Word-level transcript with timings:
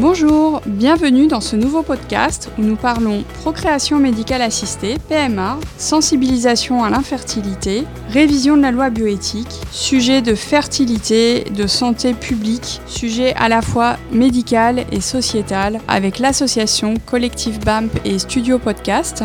Bonjour, 0.00 0.62
bienvenue 0.64 1.26
dans 1.26 1.42
ce 1.42 1.56
nouveau 1.56 1.82
podcast 1.82 2.50
où 2.58 2.62
nous 2.62 2.76
parlons 2.76 3.22
procréation 3.42 3.98
médicale 3.98 4.40
assistée, 4.40 4.96
PMA, 5.10 5.58
sensibilisation 5.76 6.82
à 6.82 6.88
l'infertilité, 6.88 7.84
révision 8.08 8.56
de 8.56 8.62
la 8.62 8.70
loi 8.70 8.88
bioéthique, 8.88 9.60
sujet 9.70 10.22
de 10.22 10.34
fertilité, 10.34 11.44
de 11.54 11.66
santé 11.66 12.14
publique, 12.14 12.80
sujet 12.86 13.34
à 13.34 13.50
la 13.50 13.60
fois 13.60 13.98
médical 14.10 14.86
et 14.90 15.02
sociétal 15.02 15.80
avec 15.86 16.18
l'association 16.18 16.94
Collectif 17.04 17.60
BAMP 17.60 17.90
et 18.06 18.18
Studio 18.18 18.58
Podcast. 18.58 19.22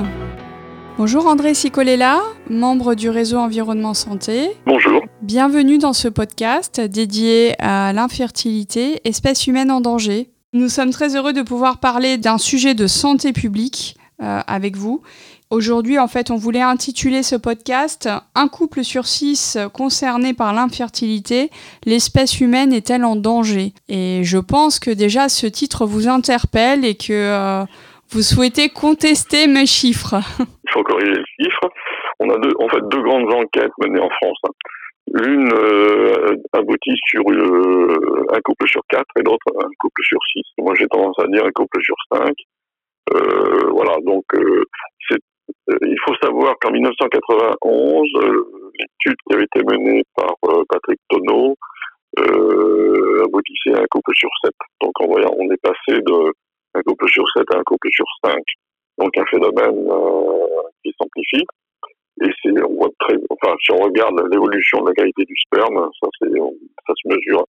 Bonjour 0.98 1.26
André 1.28 1.54
Sicolella, 1.54 2.20
membre 2.50 2.96
du 2.96 3.10
réseau 3.10 3.38
Environnement 3.38 3.94
Santé. 3.94 4.50
Bonjour. 4.66 5.06
Bienvenue 5.22 5.78
dans 5.78 5.94
ce 5.94 6.10
podcast 6.10 6.82
dédié 6.82 7.54
à 7.60 7.94
l'infertilité, 7.94 9.00
espèce 9.06 9.48
humaine 9.48 9.72
en 9.72 9.80
danger. 9.80 10.35
Nous 10.56 10.70
sommes 10.70 10.92
très 10.92 11.18
heureux 11.18 11.34
de 11.34 11.42
pouvoir 11.42 11.82
parler 11.82 12.18
d'un 12.18 12.38
sujet 12.38 12.76
de 12.76 12.88
santé 12.88 13.34
publique 13.34 13.98
euh, 14.24 14.40
avec 14.48 14.78
vous. 14.78 15.04
Aujourd'hui, 15.50 16.00
en 16.00 16.08
fait, 16.08 16.32
on 16.32 16.38
voulait 16.38 16.62
intituler 16.62 17.24
ce 17.24 17.36
podcast 17.36 18.08
Un 18.36 18.48
couple 18.48 18.86
sur 18.86 19.06
six 19.06 19.58
concerné 19.74 20.34
par 20.34 20.54
l'infertilité, 20.54 21.50
l'espèce 21.86 22.40
humaine 22.40 22.72
est-elle 22.72 23.04
en 23.04 23.18
danger? 23.18 23.74
Et 23.90 24.22
je 24.24 24.38
pense 24.38 24.80
que 24.80 24.92
déjà 24.92 25.28
ce 25.28 25.46
titre 25.46 25.86
vous 25.86 26.08
interpelle 26.08 26.86
et 26.86 26.96
que 26.96 27.12
euh, 27.12 27.66
vous 28.12 28.22
souhaitez 28.22 28.70
contester 28.70 29.48
mes 29.48 29.66
chiffres. 29.66 30.16
Il 30.40 30.72
faut 30.72 30.84
corriger 30.84 31.12
les 31.12 31.26
chiffres. 31.38 31.70
On 32.22 32.30
a 32.30 32.38
deux, 32.38 32.54
en 32.62 32.70
fait 32.70 32.82
deux 32.90 33.02
grandes 33.02 33.30
enquêtes 33.34 33.74
menées 33.82 34.00
en 34.00 34.10
France. 34.10 34.40
L'une 35.14 35.54
euh, 35.54 36.36
aboutit 36.54 36.98
sur 37.08 37.22
euh, 37.30 38.26
un 38.34 38.42
couple 38.42 38.68
sur 38.68 38.82
quatre 38.90 39.06
et 39.18 39.24
l'autre 39.24 39.46
un 39.56 39.70
couple 39.80 40.02
sur 40.04 40.20
six. 40.34 40.44
Moi, 40.58 40.74
j'ai 40.76 40.88
tendance 40.88 41.18
à 41.20 41.28
dire 41.28 41.46
un 41.46 41.52
couple 41.52 41.82
sur 41.84 41.96
cinq. 42.12 42.34
Euh, 43.14 43.70
voilà, 43.70 43.96
donc 44.04 44.26
c'est, 45.08 45.20
il 45.84 45.98
faut 46.06 46.16
savoir 46.24 46.56
qu'en 46.60 46.72
1991, 46.72 48.10
l'étude 48.80 49.16
qui 49.28 49.36
avait 49.36 49.44
été 49.44 49.64
menée 49.64 50.04
par 50.16 50.34
Patrick 50.70 51.00
Tonneau 51.10 51.56
aboutissait 52.18 53.76
à 53.76 53.84
un 53.84 53.86
couple 53.92 54.16
sur 54.16 54.30
sept. 54.44 54.56
Donc, 54.82 55.00
en 55.02 55.06
voyant, 55.06 55.34
on 55.38 55.52
est 55.52 55.62
passé 55.62 56.02
de 56.02 56.34
un 56.74 56.82
couple 56.82 57.08
sur 57.10 57.26
sept 57.36 57.46
à 57.54 57.60
un 57.60 57.64
couple 57.64 57.90
sur 57.92 58.06
cinq. 58.24 58.44
Donc, 58.98 59.16
un 59.18 59.26
phénomène 59.26 59.88
qui 60.84 60.92
s'amplifie. 60.98 61.46
Et 62.22 62.30
c'est, 62.42 62.64
on 62.64 62.76
voit 62.76 62.90
très, 63.00 63.16
enfin, 63.30 63.56
si 63.64 63.72
on 63.72 63.84
regarde 63.84 64.16
l'évolution 64.32 64.82
de 64.82 64.88
la 64.88 64.94
qualité 64.94 65.26
du 65.26 65.36
sperme, 65.36 65.90
ça, 66.00 66.08
c'est, 66.20 66.30
ça 66.30 66.94
se 66.96 67.08
mesure 67.14 67.46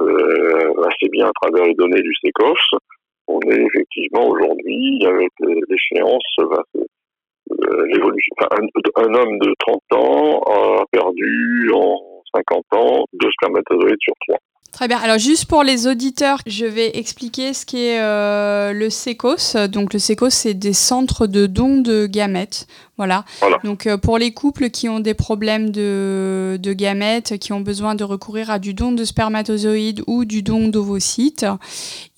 euh, 0.00 0.82
assez 0.84 1.08
bien 1.10 1.26
à 1.26 1.32
travers 1.42 1.64
les 1.64 1.74
données 1.74 2.02
du 2.02 2.14
SECOS. 2.22 2.78
On 3.26 3.40
est 3.40 3.60
effectivement 3.60 4.28
aujourd'hui, 4.28 5.04
avec 5.04 5.30
l'échéance, 5.68 6.36
euh, 6.40 7.86
l'évolution. 7.86 8.34
Enfin, 8.40 8.62
un, 8.62 9.02
un, 9.02 9.14
homme 9.14 9.38
de 9.38 9.54
30 9.58 9.82
ans 9.94 10.40
a 10.46 10.84
perdu 10.92 11.70
en 11.74 12.22
50 12.34 12.64
ans 12.72 13.04
deux 13.14 13.30
spermatozoïdes 13.32 14.00
sur 14.00 14.14
trois. 14.26 14.38
Très 14.70 14.86
bien. 14.86 14.98
Alors 14.98 15.18
juste 15.18 15.46
pour 15.46 15.64
les 15.64 15.86
auditeurs, 15.86 16.40
je 16.46 16.66
vais 16.66 16.96
expliquer 16.98 17.54
ce 17.54 17.64
qu'est 17.64 18.00
euh, 18.00 18.72
le 18.72 18.90
SECOS. 18.90 19.66
Donc 19.68 19.92
le 19.92 19.98
SECOS, 19.98 20.30
c'est 20.30 20.54
des 20.54 20.74
centres 20.74 21.26
de 21.26 21.46
dons 21.46 21.78
de 21.78 22.06
gamètes. 22.06 22.66
Voilà. 22.96 23.24
Donc 23.64 23.86
euh, 23.86 23.96
pour 23.96 24.18
les 24.18 24.32
couples 24.32 24.70
qui 24.70 24.88
ont 24.88 25.00
des 25.00 25.14
problèmes 25.14 25.70
de, 25.70 26.58
de, 26.62 26.72
gamètes, 26.74 27.38
qui 27.38 27.52
ont 27.52 27.60
besoin 27.60 27.94
de 27.94 28.04
recourir 28.04 28.50
à 28.50 28.58
du 28.58 28.74
don 28.74 28.92
de 28.92 29.04
spermatozoïdes 29.04 30.02
ou 30.06 30.24
du 30.24 30.42
don 30.42 30.68
d'ovocytes, 30.68 31.46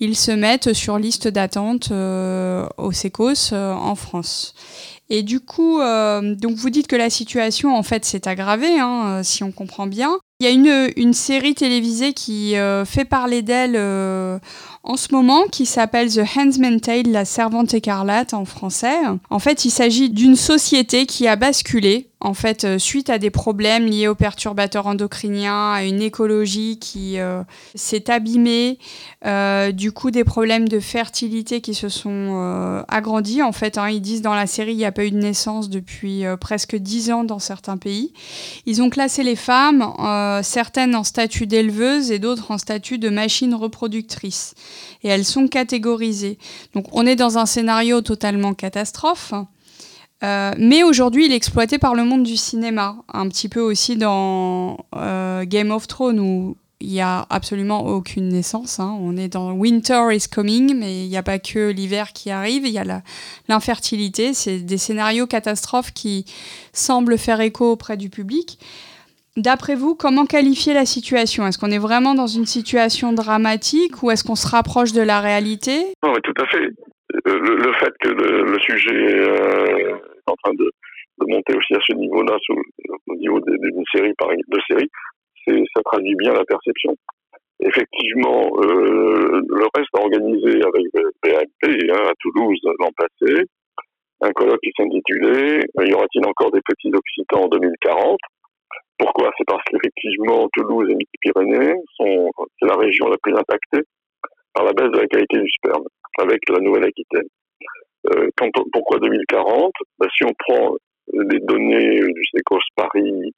ils 0.00 0.16
se 0.16 0.32
mettent 0.32 0.72
sur 0.72 0.98
liste 0.98 1.28
d'attente 1.28 1.90
euh, 1.92 2.66
au 2.76 2.92
SECOS 2.92 3.54
en 3.54 3.94
France. 3.94 4.54
Et 5.08 5.22
du 5.22 5.40
coup, 5.40 5.78
donc 5.80 6.56
vous 6.56 6.70
dites 6.70 6.86
que 6.86 6.96
la 6.96 7.10
situation 7.10 7.74
en 7.74 7.82
fait 7.82 8.04
s'est 8.04 8.28
aggravée, 8.28 8.78
hein, 8.78 9.22
si 9.24 9.42
on 9.42 9.50
comprend 9.50 9.86
bien. 9.86 10.18
Il 10.40 10.46
y 10.46 10.48
a 10.48 10.52
une, 10.52 10.90
une 10.96 11.12
série 11.12 11.54
télévisée 11.54 12.14
qui 12.14 12.56
euh, 12.56 12.86
fait 12.86 13.04
parler 13.04 13.42
d'elle 13.42 13.76
euh, 13.76 14.38
en 14.82 14.96
ce 14.96 15.08
moment 15.12 15.44
qui 15.52 15.66
s'appelle 15.66 16.10
The 16.10 16.22
Handsman 16.34 16.80
Tale, 16.80 17.10
la 17.12 17.26
servante 17.26 17.74
écarlate 17.74 18.32
en 18.32 18.46
français. 18.46 18.96
En 19.28 19.38
fait, 19.38 19.66
il 19.66 19.70
s'agit 19.70 20.08
d'une 20.08 20.36
société 20.36 21.04
qui 21.04 21.28
a 21.28 21.36
basculé 21.36 22.09
en 22.22 22.34
fait, 22.34 22.64
euh, 22.64 22.78
suite 22.78 23.08
à 23.08 23.18
des 23.18 23.30
problèmes 23.30 23.86
liés 23.86 24.06
aux 24.06 24.14
perturbateurs 24.14 24.86
endocriniens, 24.86 25.72
à 25.72 25.84
une 25.84 26.02
écologie 26.02 26.78
qui 26.78 27.18
euh, 27.18 27.42
s'est 27.74 28.10
abîmée, 28.10 28.78
euh, 29.24 29.72
du 29.72 29.90
coup 29.90 30.10
des 30.10 30.24
problèmes 30.24 30.68
de 30.68 30.80
fertilité 30.80 31.62
qui 31.62 31.72
se 31.72 31.88
sont 31.88 32.84
agrandis. 32.88 33.42
En 33.42 33.52
fait, 33.52 33.78
hein, 33.78 33.88
ils 33.88 34.02
disent 34.02 34.22
dans 34.22 34.34
la 34.34 34.46
série, 34.46 34.72
il 34.72 34.76
n'y 34.76 34.84
a 34.84 34.92
pas 34.92 35.04
eu 35.04 35.10
de 35.10 35.18
naissance 35.18 35.70
depuis 35.70 36.24
presque 36.40 36.76
dix 36.76 37.10
ans 37.10 37.24
dans 37.24 37.38
certains 37.38 37.76
pays. 37.76 38.12
Ils 38.66 38.82
ont 38.82 38.90
classé 38.90 39.22
les 39.22 39.36
femmes, 39.36 39.92
certaines 40.42 40.94
en 40.94 41.04
statut 41.04 41.46
d'éleveuse 41.46 42.10
et 42.10 42.18
d'autres 42.18 42.50
en 42.50 42.58
statut 42.58 42.98
de 42.98 43.08
machine 43.08 43.54
reproductrice. 43.54 44.54
Et 45.02 45.08
elles 45.08 45.24
sont 45.24 45.48
catégorisées. 45.48 46.38
Donc 46.74 46.86
on 46.92 47.06
est 47.06 47.16
dans 47.16 47.38
un 47.38 47.46
scénario 47.46 48.00
totalement 48.00 48.54
catastrophe. 48.54 49.32
Euh, 50.22 50.52
mais 50.58 50.82
aujourd'hui, 50.82 51.26
il 51.26 51.32
est 51.32 51.36
exploité 51.36 51.78
par 51.78 51.94
le 51.94 52.04
monde 52.04 52.22
du 52.22 52.36
cinéma, 52.36 52.96
un 53.12 53.28
petit 53.28 53.48
peu 53.48 53.60
aussi 53.60 53.96
dans 53.96 54.84
euh, 54.94 55.44
Game 55.46 55.70
of 55.70 55.86
Thrones 55.86 56.20
où 56.20 56.56
il 56.80 56.88
n'y 56.88 57.00
a 57.00 57.26
absolument 57.28 57.86
aucune 57.86 58.28
naissance. 58.28 58.80
Hein. 58.80 58.96
On 59.00 59.16
est 59.16 59.28
dans 59.28 59.52
Winter 59.52 60.08
is 60.12 60.28
coming, 60.32 60.74
mais 60.78 61.04
il 61.04 61.08
n'y 61.08 61.16
a 61.16 61.22
pas 61.22 61.38
que 61.38 61.70
l'hiver 61.70 62.12
qui 62.12 62.30
arrive, 62.30 62.66
il 62.66 62.72
y 62.72 62.78
a 62.78 63.02
l'infertilité. 63.48 64.32
C'est 64.32 64.60
des 64.60 64.78
scénarios 64.78 65.26
catastrophes 65.26 65.92
qui 65.92 66.24
semblent 66.72 67.18
faire 67.18 67.40
écho 67.40 67.72
auprès 67.72 67.96
du 67.98 68.08
public. 68.08 68.58
D'après 69.36 69.74
vous, 69.74 69.94
comment 69.94 70.26
qualifier 70.26 70.74
la 70.74 70.86
situation? 70.86 71.46
Est-ce 71.46 71.58
qu'on 71.58 71.70
est 71.70 71.78
vraiment 71.78 72.14
dans 72.14 72.26
une 72.26 72.46
situation 72.46 73.12
dramatique 73.12 74.02
ou 74.02 74.10
est-ce 74.10 74.24
qu'on 74.24 74.34
se 74.34 74.48
rapproche 74.48 74.92
de 74.92 75.02
la 75.02 75.20
réalité? 75.20 75.94
Non, 76.02 76.14
tout 76.22 76.34
à 76.42 76.46
fait. 76.46 76.70
Le, 77.24 77.56
le 77.56 77.72
fait 77.74 77.92
que 78.00 78.08
le, 78.08 78.58
sujet 78.60 78.90
euh, 78.92 79.96
en 80.30 80.36
train 80.42 80.54
de, 80.54 80.70
monter 81.28 81.54
aussi 81.54 81.74
à 81.74 81.80
ce 81.86 81.94
niveau-là, 81.94 82.36
au 83.08 83.14
niveau 83.14 83.40
d'une 83.40 83.84
série 83.94 84.14
par 84.18 84.28
de 84.30 84.60
série, 84.68 84.88
ça 85.46 85.82
traduit 85.84 86.14
bien 86.16 86.32
la 86.32 86.44
perception. 86.44 86.96
Effectivement, 87.60 88.48
euh, 88.62 89.42
le 89.46 89.66
reste 89.74 89.90
a 89.94 90.00
organisé 90.00 90.62
avec 90.62 90.82
BNP 91.22 91.90
hein, 91.92 92.08
à 92.08 92.12
Toulouse 92.20 92.58
l'an 92.78 92.88
passé 92.96 93.44
un 94.22 94.32
colloque 94.32 94.60
qui 94.62 94.70
s'intitulait 94.76 95.60
Y 95.78 95.92
aura-t-il 95.94 96.24
encore 96.26 96.50
des 96.52 96.60
petits 96.64 96.90
Occitans 96.94 97.44
en 97.44 97.48
2040 97.48 98.18
Pourquoi? 98.98 99.30
C'est 99.36 99.46
parce 99.46 99.62
qu'effectivement, 99.70 100.48
Toulouse 100.54 100.88
et 100.90 100.94
Midi-Pyrénées 100.94 101.74
sont 101.96 102.30
c'est 102.58 102.66
la 102.66 102.76
région 102.76 103.08
la 103.08 103.16
plus 103.22 103.34
impactée 103.34 103.82
par 104.54 104.64
la 104.64 104.72
baisse 104.72 104.90
de 104.90 104.98
la 104.98 105.06
qualité 105.06 105.38
du 105.38 105.50
sperme, 105.50 105.84
avec 106.18 106.40
la 106.48 106.58
Nouvelle-Aquitaine. 106.58 107.28
Euh, 108.06 108.28
pourquoi 108.72 108.98
2040 108.98 109.72
bah, 109.98 110.06
Si 110.16 110.24
on 110.24 110.32
prend 110.38 110.76
les 111.12 111.40
données 111.40 112.00
du 112.00 112.22
SECOS 112.32 112.60
Paris 112.76 113.32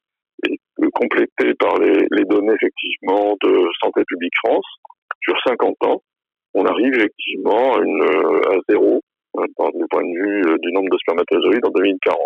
et 0.47 0.57
complétées 0.93 1.53
par 1.59 1.77
les, 1.79 2.25
données 2.25 2.53
effectivement 2.53 3.35
de 3.41 3.67
Santé 3.81 4.03
publique 4.07 4.33
France, 4.43 4.65
sur 5.21 5.35
50 5.47 5.75
ans, 5.85 6.01
on 6.53 6.65
arrive 6.65 6.93
effectivement 6.93 7.75
à, 7.75 7.81
une, 7.81 8.03
à 8.03 8.57
zéro 8.69 9.01
du 9.35 9.85
point 9.89 10.03
de 10.03 10.23
vue 10.23 10.41
euh, 10.45 10.57
du 10.61 10.71
nombre 10.71 10.89
de 10.91 10.97
spermatozoïdes 10.97 11.65
en 11.65 11.71
2040. 11.71 12.19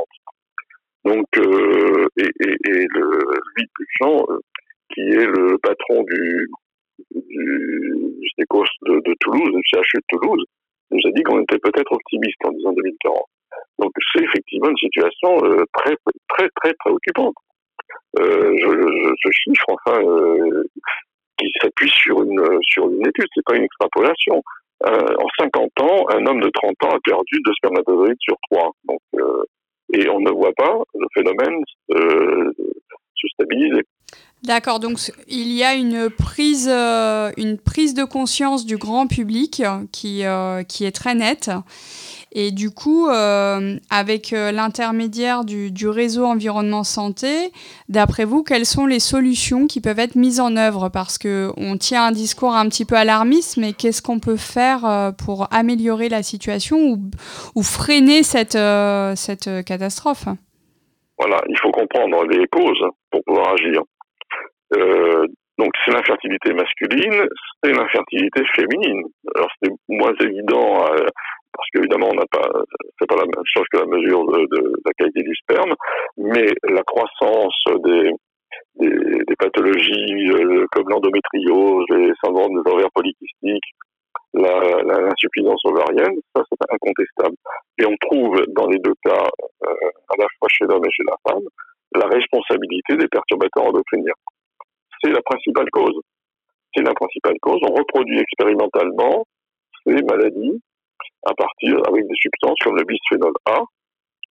Donc, 1.06 1.25
euh, 1.38 2.06
et, 2.18 2.28
le 2.66 3.02
Louis 3.02 3.68
Puchant, 3.75 4.25
qui 4.94 5.02
est 5.02 5.25
le 5.25 5.58
patron 5.59 6.04
du, 6.04 6.50
du, 7.16 8.28
de, 8.38 9.00
de 9.00 9.16
Toulouse, 9.22 9.51
du 9.54 9.62
CHU 9.72 9.98
de 9.98 10.04
Toulouse, 10.10 10.45
nous 10.92 11.00
a 11.06 11.12
dit 11.12 11.24
qu'on 11.24 11.42
était 11.42 11.60
peut-être 11.60 11.92
optimiste 11.92 12.38
en 12.45 12.51
disant 12.51 12.74
2040. 12.74 13.18
Donc 13.80 13.92
c'est 14.13 14.24
effectivement 14.24 14.69
une 14.69 14.78
situation 14.78 15.44
euh, 15.44 15.63
très 15.74 15.95
très 16.30 16.50
très 16.62 16.74
préoccupante. 16.74 17.36
Euh, 18.19 19.13
chiffre, 19.31 19.66
enfin, 19.69 20.00
euh, 20.01 20.63
qui 21.38 21.48
s'appuie 21.62 21.89
sur 21.89 22.24
une 22.24 22.60
sur 22.63 22.89
une 22.89 23.06
étude, 23.06 23.28
c'est 23.34 23.45
pas 23.45 23.56
une 23.56 23.63
extrapolation. 23.63 24.42
Euh, 24.86 25.16
en 25.18 25.28
50 25.39 25.81
ans, 25.81 26.06
un 26.10 26.25
homme 26.25 26.42
de 26.42 26.50
30 26.50 26.72
ans 26.84 26.95
a 26.95 27.00
perdu 27.04 27.42
deux 27.44 27.54
spermatozoïdes 27.54 28.18
sur 28.19 28.36
trois. 28.50 28.72
Donc, 28.86 29.00
et 29.94 30.10
on 30.10 30.19
ne 30.19 30.31
voit 30.31 30.54
pas 30.54 30.78
le 30.94 31.07
phénomène 31.13 31.63
se 31.90 33.28
stabiliser. 33.33 33.83
D'accord, 34.47 34.79
donc 34.79 34.99
il 35.27 35.51
y 35.51 35.61
a 35.61 35.75
une 35.75 36.09
prise, 36.09 36.69
euh, 36.71 37.31
une 37.35 37.57
prise 37.57 37.94
de 37.94 38.05
conscience 38.05 38.65
du 38.65 38.77
grand 38.77 39.05
public 39.05 39.61
qui, 39.91 40.23
euh, 40.23 40.63
qui 40.63 40.85
est 40.85 40.94
très 40.94 41.15
nette. 41.15 41.51
Et 42.31 42.51
du 42.51 42.71
coup, 42.71 43.09
euh, 43.09 43.77
avec 43.89 44.31
l'intermédiaire 44.31 45.44
du, 45.44 45.69
du, 45.69 45.89
réseau 45.89 46.23
environnement 46.23 46.85
santé, 46.85 47.51
d'après 47.89 48.23
vous, 48.23 48.41
quelles 48.41 48.65
sont 48.65 48.85
les 48.85 49.01
solutions 49.01 49.67
qui 49.67 49.81
peuvent 49.81 49.99
être 49.99 50.15
mises 50.15 50.39
en 50.39 50.55
œuvre? 50.55 50.88
Parce 50.88 51.17
qu'on 51.17 51.77
tient 51.77 52.05
un 52.05 52.11
discours 52.13 52.55
un 52.55 52.69
petit 52.69 52.85
peu 52.85 52.95
alarmiste, 52.95 53.57
mais 53.57 53.73
qu'est-ce 53.73 54.01
qu'on 54.01 54.21
peut 54.21 54.38
faire 54.38 55.11
pour 55.17 55.49
améliorer 55.51 56.07
la 56.07 56.23
situation 56.23 56.77
ou, 56.77 57.01
ou 57.55 57.63
freiner 57.63 58.23
cette, 58.23 58.57
cette 59.17 59.65
catastrophe? 59.65 60.25
Voilà, 61.19 61.41
il 61.49 61.57
faut 61.59 61.71
comprendre 61.71 62.23
les 62.27 62.47
causes 62.47 62.85
pour 63.11 63.21
pouvoir 63.25 63.53
agir. 63.53 63.83
Euh, 64.75 65.25
donc 65.58 65.72
c'est 65.84 65.92
l'infertilité 65.92 66.54
masculine, 66.54 67.28
c'est 67.64 67.72
l'infertilité 67.72 68.44
féminine. 68.56 69.04
Alors 69.36 69.50
c'est 69.62 69.72
moins 69.90 70.14
évident 70.19 70.86
euh, 70.86 71.08
parce 71.54 71.69
qu'évidemment 71.74 72.10
on 72.12 72.16
n'a 72.16 72.28
pas, 72.31 72.48
c'est 73.00 73.08
pas 73.08 73.16
la 73.16 73.25
même 73.25 73.46
chose 73.46 73.66
que 73.72 73.78
la 73.78 73.86
mesure 73.86 74.25
de, 74.25 74.46
de, 74.56 74.74
la 74.86 74.92
qualité 74.98 75.24
du 75.24 75.36
sperme, 75.36 75.74
mais 76.18 76.46
la 76.69 76.84
croissance 76.84 77.64
des 77.84 78.12
des, 78.75 78.90
des 78.90 79.36
pathologies 79.38 80.30
euh, 80.30 80.66
comme 80.72 80.90
l'endométriose, 80.90 81.86
les 81.90 82.12
syndromes 82.24 82.62
des 82.62 82.72
ovaires 82.72 82.92
polykystiques, 82.94 83.74
l'insuffisance 84.34 85.62
ovarienne, 85.66 86.16
ça 86.36 86.44
c'est 86.50 86.74
incontestable. 86.74 87.36
Et 87.80 87.86
on 87.86 87.96
trouve 88.02 88.40
dans 88.50 88.68
les 88.68 88.78
deux 88.80 88.94
cas, 89.04 89.28
euh, 89.64 89.90
à 90.10 90.16
la 90.18 90.28
fois 90.38 90.48
chez 90.52 90.66
l'homme 90.66 90.86
et 90.86 90.92
chez 90.92 91.04
la 91.04 91.16
femme, 91.28 91.44
la 91.96 92.06
responsabilité 92.08 92.98
des 92.98 93.08
perturbateurs 93.08 93.66
endocriniens 93.66 94.14
c'est 95.01 95.11
la 95.11 95.21
principale 95.21 95.69
cause. 95.71 95.99
C'est 96.75 96.83
la 96.83 96.94
principale 96.94 97.38
cause. 97.41 97.59
On 97.63 97.73
reproduit 97.73 98.19
expérimentalement 98.19 99.25
ces 99.85 100.01
maladies 100.03 100.61
à 101.25 101.33
partir 101.33 101.79
avec 101.88 102.07
des 102.07 102.15
substances 102.21 102.57
comme 102.63 102.77
le 102.77 102.83
bisphénol 102.83 103.33
A 103.45 103.61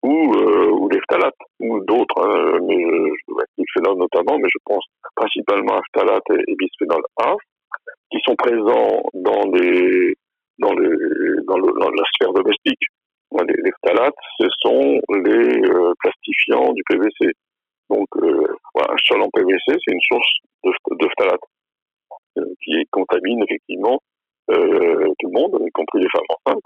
ou, 0.02 0.34
euh, 0.34 0.70
ou 0.70 0.88
les 0.88 1.00
phtalates 1.08 1.34
ou 1.60 1.80
d'autres, 1.84 2.20
hein, 2.22 2.58
mais 2.62 2.78
je, 2.78 3.80
notamment, 3.80 4.38
mais 4.38 4.48
je 4.48 4.58
pense 4.64 4.84
principalement 5.14 5.76
à 5.76 5.82
phtalates 5.92 6.30
et, 6.30 6.54
bisphénol 6.54 7.02
A, 7.18 7.34
qui 8.10 8.18
sont 8.24 8.36
présents 8.36 9.02
dans 9.14 9.42
la 10.58 12.04
sphère 12.14 12.32
domestique. 12.32 12.82
Les, 13.32 13.54
les 13.64 13.72
phtalates, 13.82 14.14
ce 14.38 14.46
sont 14.60 15.00
les 15.24 15.60
euh, 15.68 15.92
plastifiants 15.98 16.72
du 16.72 16.82
PVC. 16.88 17.32
Donc, 17.90 18.08
euh, 18.16 18.45
sol 19.06 19.22
en 19.22 19.30
PVC, 19.30 19.62
c'est 19.66 19.92
une 19.92 20.00
source 20.02 20.32
de, 20.64 20.70
de 20.70 21.08
euh, 22.38 22.44
qui 22.62 22.84
contamine 22.90 23.42
effectivement 23.44 24.00
euh, 24.50 25.12
tout 25.18 25.28
le 25.28 25.40
monde, 25.40 25.62
y 25.66 25.70
compris 25.70 26.00
les 26.00 26.08
femmes 26.08 26.28
enceintes. 26.28 26.62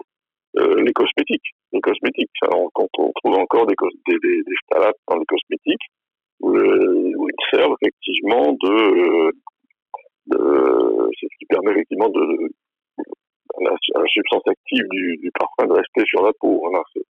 Euh, 0.57 0.83
les 0.83 0.91
cosmétiques, 0.91 1.51
les 1.71 1.79
cosmétiques. 1.79 2.29
On 2.53 2.67
trouve 2.73 3.37
encore 3.37 3.65
des, 3.67 3.75
des, 4.07 4.43
phtalates 4.69 4.97
dans 5.07 5.17
les 5.17 5.25
cosmétiques, 5.25 5.87
où, 6.41 6.53
ils 6.57 7.57
servent 7.57 7.75
effectivement 7.81 8.51
de, 8.51 9.31
c'est 10.27 11.27
ce 11.27 11.37
qui 11.39 11.45
permet 11.47 11.71
effectivement 11.71 12.09
de, 12.09 12.51
la, 13.61 13.71
substance 14.07 14.43
active 14.45 14.85
du, 14.91 15.31
parfum 15.39 15.67
de 15.67 15.79
rester 15.79 16.03
sur 16.05 16.23
la 16.23 16.31
peau. 16.39 16.61
C'est 16.93 17.01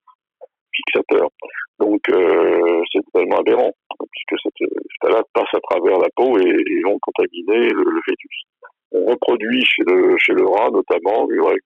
Donc 1.80 2.02
euh, 2.10 2.82
c'est 2.92 3.02
totalement 3.12 3.38
aberrant, 3.38 3.72
puisque 4.12 4.42
cette 4.44 4.70
phthalate 5.02 5.26
passe 5.34 5.54
à 5.54 5.60
travers 5.70 5.98
la 6.00 6.10
peau 6.16 6.38
et, 6.38 6.50
et 6.50 6.82
vont 6.84 7.00
contaminer 7.02 7.70
le, 7.70 8.02
fœtus. 8.06 8.44
On 8.92 9.06
reproduit 9.06 9.64
chez 9.66 9.84
le, 9.88 10.16
chez 10.18 10.34
le 10.34 10.46
rat 10.46 10.70
notamment, 10.72 11.24
avec 11.24 11.64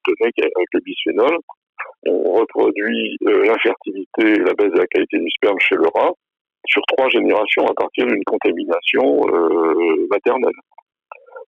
le 0.73 0.79
bisphénol, 0.81 1.37
on 2.07 2.33
reproduit 2.33 3.17
euh, 3.27 3.45
l'infertilité 3.45 4.23
et 4.23 4.43
la 4.43 4.53
baisse 4.53 4.71
de 4.71 4.79
la 4.79 4.87
qualité 4.87 5.17
du 5.17 5.29
sperme 5.35 5.59
chez 5.59 5.75
le 5.75 5.87
rat 5.93 6.13
sur 6.67 6.81
trois 6.95 7.09
générations 7.09 7.65
à 7.67 7.73
partir 7.73 8.05
d'une 8.07 8.23
contamination 8.25 9.21
euh, 9.27 10.07
maternelle. 10.09 10.59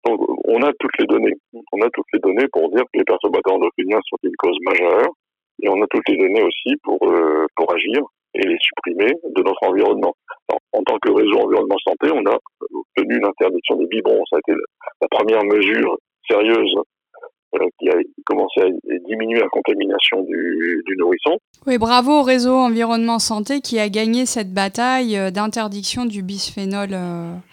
Donc 0.06 0.20
on 0.46 0.62
a 0.62 0.72
toutes 0.80 0.98
les 1.00 1.06
données. 1.06 1.34
On 1.72 1.82
a 1.82 1.90
toutes 1.90 2.06
les 2.14 2.20
données 2.20 2.48
pour 2.52 2.70
dire 2.70 2.84
que 2.84 3.00
les 3.00 3.04
perturbateurs 3.04 3.56
endocriniens 3.56 4.00
sont 4.10 4.18
une 4.24 4.36
cause 4.38 4.58
majeure 4.62 5.10
et 5.62 5.70
on 5.70 5.82
a 5.82 5.88
toutes 5.88 6.08
les 6.10 6.18
données 6.18 6.44
aussi 6.44 6.76
pour, 6.84 7.00
euh, 7.04 7.46
pour 7.56 7.74
agir 7.74 8.02
et 8.36 8.48
les 8.48 8.58
supprimer 8.60 9.14
de 9.36 9.44
notre 9.44 9.64
environnement. 9.68 10.14
en 10.74 10.84
tant 10.84 10.98
que 11.02 11.12
réseau 11.12 11.40
environnement 11.40 11.78
santé, 11.84 12.12
on 12.14 12.24
a 12.30 12.38
obtenu 12.72 13.20
l'interdiction 13.20 13.76
des 13.78 13.88
biberons. 13.88 14.24
Ça 14.30 14.38
a 14.38 14.40
été 14.40 14.60
la 15.02 15.08
première 15.10 15.44
mesure 15.44 15.98
sérieuse 16.30 16.76
euh, 17.56 17.66
qui 17.80 17.90
a 17.90 17.96
commencé 18.26 18.62
à 18.62 18.68
diminuer 19.08 19.40
la 19.40 19.48
contamination 19.48 20.22
du, 20.22 20.84
du, 20.86 20.96
nourrisson. 20.98 21.38
Oui, 21.66 21.78
bravo 21.78 22.20
au 22.20 22.24
réseau 22.24 22.54
environnement 22.54 23.20
santé 23.20 23.62
qui 23.62 23.80
a 23.80 23.90
gagné 23.90 24.26
cette 24.26 24.54
bataille 24.54 25.18
euh, 25.18 25.32
d'interdiction 25.32 26.06
du 26.06 26.22
bisphénol. 26.22 26.90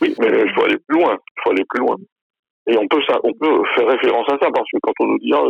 Oui, 0.02 0.14
mais 0.20 0.42
il 0.44 0.52
faut 0.54 0.64
aller 0.64 0.78
plus 0.86 0.98
loin. 1.00 1.16
Il 1.16 1.40
faut 1.42 1.50
aller 1.50 1.64
plus 1.68 1.80
loin. 1.80 1.96
Et 2.66 2.76
on 2.76 2.86
peut, 2.88 3.00
ça, 3.06 3.18
on 3.22 3.32
peut 3.32 3.62
faire 3.74 3.86
référence 3.86 4.26
à 4.28 4.38
ça 4.40 4.50
parce 4.52 4.68
que 4.72 4.78
quand 4.82 4.92
on 5.00 5.06
nous 5.06 5.18
dit 5.18 5.32
ah, 5.34 5.44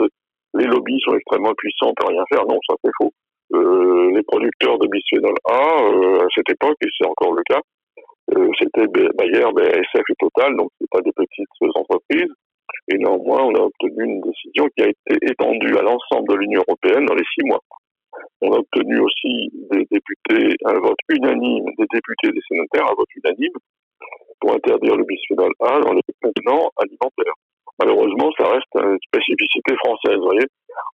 les 0.54 0.66
lobbies 0.66 1.00
sont 1.04 1.14
extrêmement 1.14 1.54
puissants, 1.56 1.90
on 1.90 1.94
peut 1.94 2.08
rien 2.08 2.24
faire. 2.32 2.46
Non, 2.46 2.58
ça 2.68 2.76
c'est 2.82 2.90
faux. 2.96 3.12
Euh, 3.54 4.10
les 4.14 4.22
producteurs 4.22 4.78
de 4.78 4.88
bisphénol 4.88 5.34
A, 5.44 5.82
euh, 5.82 6.24
à 6.24 6.26
cette 6.34 6.48
époque, 6.50 6.76
et 6.82 6.88
c'est 6.96 7.06
encore 7.06 7.34
le 7.34 7.42
cas, 7.42 7.60
euh, 8.36 8.48
c'était 8.58 8.86
Bayer, 8.88 9.52
BASF 9.54 10.02
et 10.08 10.14
Total, 10.18 10.56
donc 10.56 10.70
c'est 10.80 10.90
pas 10.90 11.00
des 11.02 11.12
petites 11.12 11.48
entreprises. 11.74 12.32
Et 12.88 12.98
néanmoins, 12.98 13.42
on 13.42 13.54
a 13.54 13.60
obtenu 13.60 14.04
une 14.04 14.20
décision 14.20 14.66
qui 14.76 14.84
a 14.84 14.88
été 14.88 15.30
étendue 15.30 15.76
à 15.76 15.82
l'ensemble 15.82 16.28
de 16.28 16.36
l'Union 16.36 16.62
européenne 16.66 17.06
dans 17.06 17.14
les 17.14 17.24
six 17.34 17.44
mois. 17.46 17.60
On 18.40 18.52
a 18.52 18.58
obtenu 18.58 19.00
aussi 19.00 19.50
des 19.72 19.86
députés, 19.90 20.56
un 20.64 20.78
vote 20.80 20.98
unanime, 21.08 21.66
des 21.78 21.86
députés 21.92 22.30
des 22.32 22.40
sénateurs, 22.48 22.90
un 22.90 22.94
vote 22.94 23.08
unanime 23.16 23.54
pour 24.40 24.54
interdire 24.54 24.96
le 24.96 25.04
bisphénol 25.04 25.52
A 25.60 25.80
dans 25.80 25.92
les 25.92 26.02
contenants 26.22 26.70
alimentaires 26.76 27.34
malheureusement, 27.78 28.30
ça 28.38 28.48
reste 28.48 28.74
une 28.74 28.98
spécificité 29.06 29.74
française. 29.76 30.16
Vous 30.16 30.30
voyez, 30.30 30.46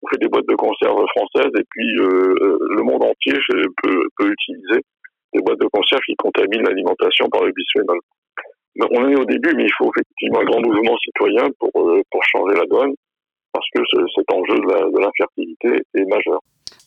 on 0.02 0.08
fait 0.08 0.18
des 0.18 0.28
boîtes 0.28 0.48
de 0.48 0.54
conserve 0.54 1.04
françaises 1.16 1.52
et 1.58 1.64
puis 1.70 1.96
euh, 1.98 2.34
euh, 2.40 2.58
le 2.76 2.82
monde 2.82 3.04
entier 3.04 3.34
peut, 3.82 4.02
peut, 4.16 4.30
utiliser 4.30 4.80
des 5.32 5.40
boîtes 5.40 5.60
de 5.60 5.68
conserve 5.72 6.00
qui 6.06 6.14
contaminent 6.16 6.64
l'alimentation 6.64 7.28
par 7.28 7.44
le 7.44 7.52
bisphénol. 7.52 7.98
on 8.90 9.08
est 9.08 9.16
au 9.16 9.24
début, 9.24 9.52
mais 9.56 9.64
il 9.64 9.72
faut 9.78 9.90
effectivement 9.94 10.40
un 10.40 10.44
grand 10.44 10.60
mouvement 10.60 10.96
citoyen 11.04 11.48
pour, 11.58 11.70
euh, 11.88 12.02
pour 12.10 12.22
changer 12.24 12.56
la 12.56 12.66
donne, 12.66 12.94
parce 13.52 13.66
que 13.74 13.82
ce, 13.90 13.98
cet 14.14 14.32
enjeu 14.32 14.54
de 14.54 15.00
l'infertilité 15.00 15.82
est 15.94 16.06
majeur. 16.06 16.40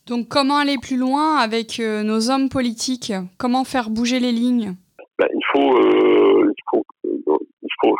Donc 0.07 0.27
comment 0.27 0.57
aller 0.57 0.75
plus 0.81 0.97
loin 0.97 1.37
avec 1.37 1.79
nos 1.79 2.29
hommes 2.29 2.49
politiques? 2.49 3.13
Comment 3.37 3.63
faire 3.63 3.89
bouger 3.89 4.19
les 4.19 4.33
lignes? 4.33 4.73
Ben, 5.17 5.27
Il 5.33 5.45
faut, 5.53 5.79
il 5.79 6.63
faut, 6.69 6.83
il 7.05 7.69
faut 7.81 7.95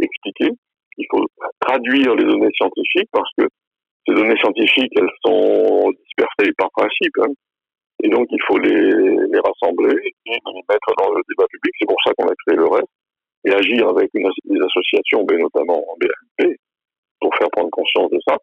expliquer 0.00 0.50
il 0.98 1.06
faut 1.10 1.24
traduire 1.60 2.14
les 2.14 2.24
données 2.24 2.50
scientifiques 2.56 3.08
parce 3.12 3.30
que 3.38 3.46
ces 4.06 4.14
données 4.14 4.36
scientifiques, 4.38 4.92
elles 4.96 5.14
sont 5.24 5.90
dispersées 5.90 6.52
par 6.58 6.70
principe. 6.72 7.12
Hein. 7.22 7.32
Et 8.02 8.08
donc, 8.08 8.26
il 8.30 8.42
faut 8.46 8.58
les, 8.58 8.70
les, 8.74 9.40
rassembler 9.40 9.94
et 10.26 10.32
les 10.32 10.62
mettre 10.68 10.92
dans 10.98 11.10
le 11.12 11.22
débat 11.28 11.46
public. 11.50 11.74
C'est 11.78 11.86
pour 11.86 12.00
ça 12.04 12.12
qu'on 12.16 12.28
a 12.28 12.34
créé 12.46 12.56
le 12.56 12.66
reste 12.66 12.88
et 13.44 13.52
agir 13.52 13.88
avec 13.88 14.10
une, 14.14 14.28
des 14.44 14.60
associations, 14.60 15.24
notamment 15.28 15.78
en 15.78 15.96
BNP, 16.00 16.56
pour 17.20 17.34
faire 17.36 17.48
prendre 17.52 17.70
conscience 17.70 18.10
de 18.10 18.18
ça. 18.26 18.36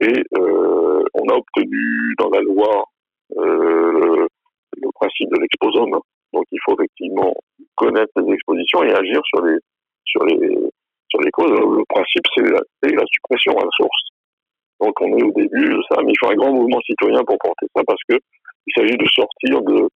Et 0.00 0.22
euh, 0.38 1.04
on 1.14 1.28
a 1.28 1.34
obtenu 1.34 2.14
dans 2.18 2.30
la 2.30 2.40
loi 2.40 2.84
euh, 3.36 4.16
le, 4.16 4.28
le, 4.82 4.88
principe 4.94 5.28
de 5.30 5.40
l'exposome. 5.40 5.98
Donc, 6.32 6.44
il 6.50 6.58
faut 6.64 6.74
effectivement 6.74 7.34
connaître 7.74 8.12
les 8.16 8.34
expositions 8.34 8.82
et 8.84 8.92
agir 8.92 9.20
sur 9.24 9.44
les 9.44 9.58
sur 10.04 10.24
les 10.24 10.38
sur 11.10 11.20
les 11.20 11.30
causes, 11.30 11.50
le 11.50 11.84
principe, 11.88 12.24
c'est 12.34 12.42
la, 12.42 12.60
la, 12.82 13.04
suppression 13.06 13.52
à 13.56 13.64
la 13.64 13.70
source. 13.76 14.02
Donc 14.80 15.00
on 15.00 15.16
est 15.16 15.22
au 15.22 15.32
début 15.32 15.68
de 15.68 15.80
ça, 15.90 15.96
mais 16.04 16.12
il 16.12 16.18
faut 16.20 16.30
un 16.30 16.36
grand 16.36 16.52
mouvement 16.52 16.80
citoyen 16.82 17.24
pour 17.24 17.38
porter 17.38 17.66
ça 17.74 17.82
parce 17.86 18.00
que 18.08 18.16
il 18.66 18.72
s'agit 18.76 18.96
de 18.96 19.06
sortir 19.06 19.62
de, 19.62 19.88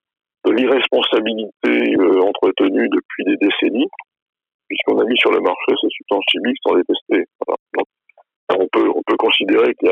de 0.47 0.51
l'irresponsabilité 0.53 1.95
euh, 2.01 2.23
entretenue 2.23 2.89
depuis 2.89 3.25
des 3.25 3.37
décennies, 3.37 3.89
puisqu'on 4.69 4.99
a 4.99 5.05
mis 5.05 5.17
sur 5.19 5.31
le 5.31 5.41
marché 5.41 5.73
ces 5.81 5.89
substances 5.91 6.25
on 7.11 8.69
peut 8.73 8.89
on 8.95 9.03
peut 9.07 9.17
considérer 9.17 9.75
qu'il 9.75 9.91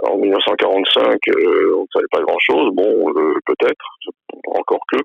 en 0.00 0.16
1945, 0.16 1.18
euh, 1.28 1.76
on 1.76 1.82
ne 1.82 1.86
savait 1.92 2.06
pas 2.10 2.22
grand-chose. 2.22 2.70
Bon, 2.74 3.12
peut-être, 3.46 3.84
encore 4.46 4.80
que. 4.90 4.98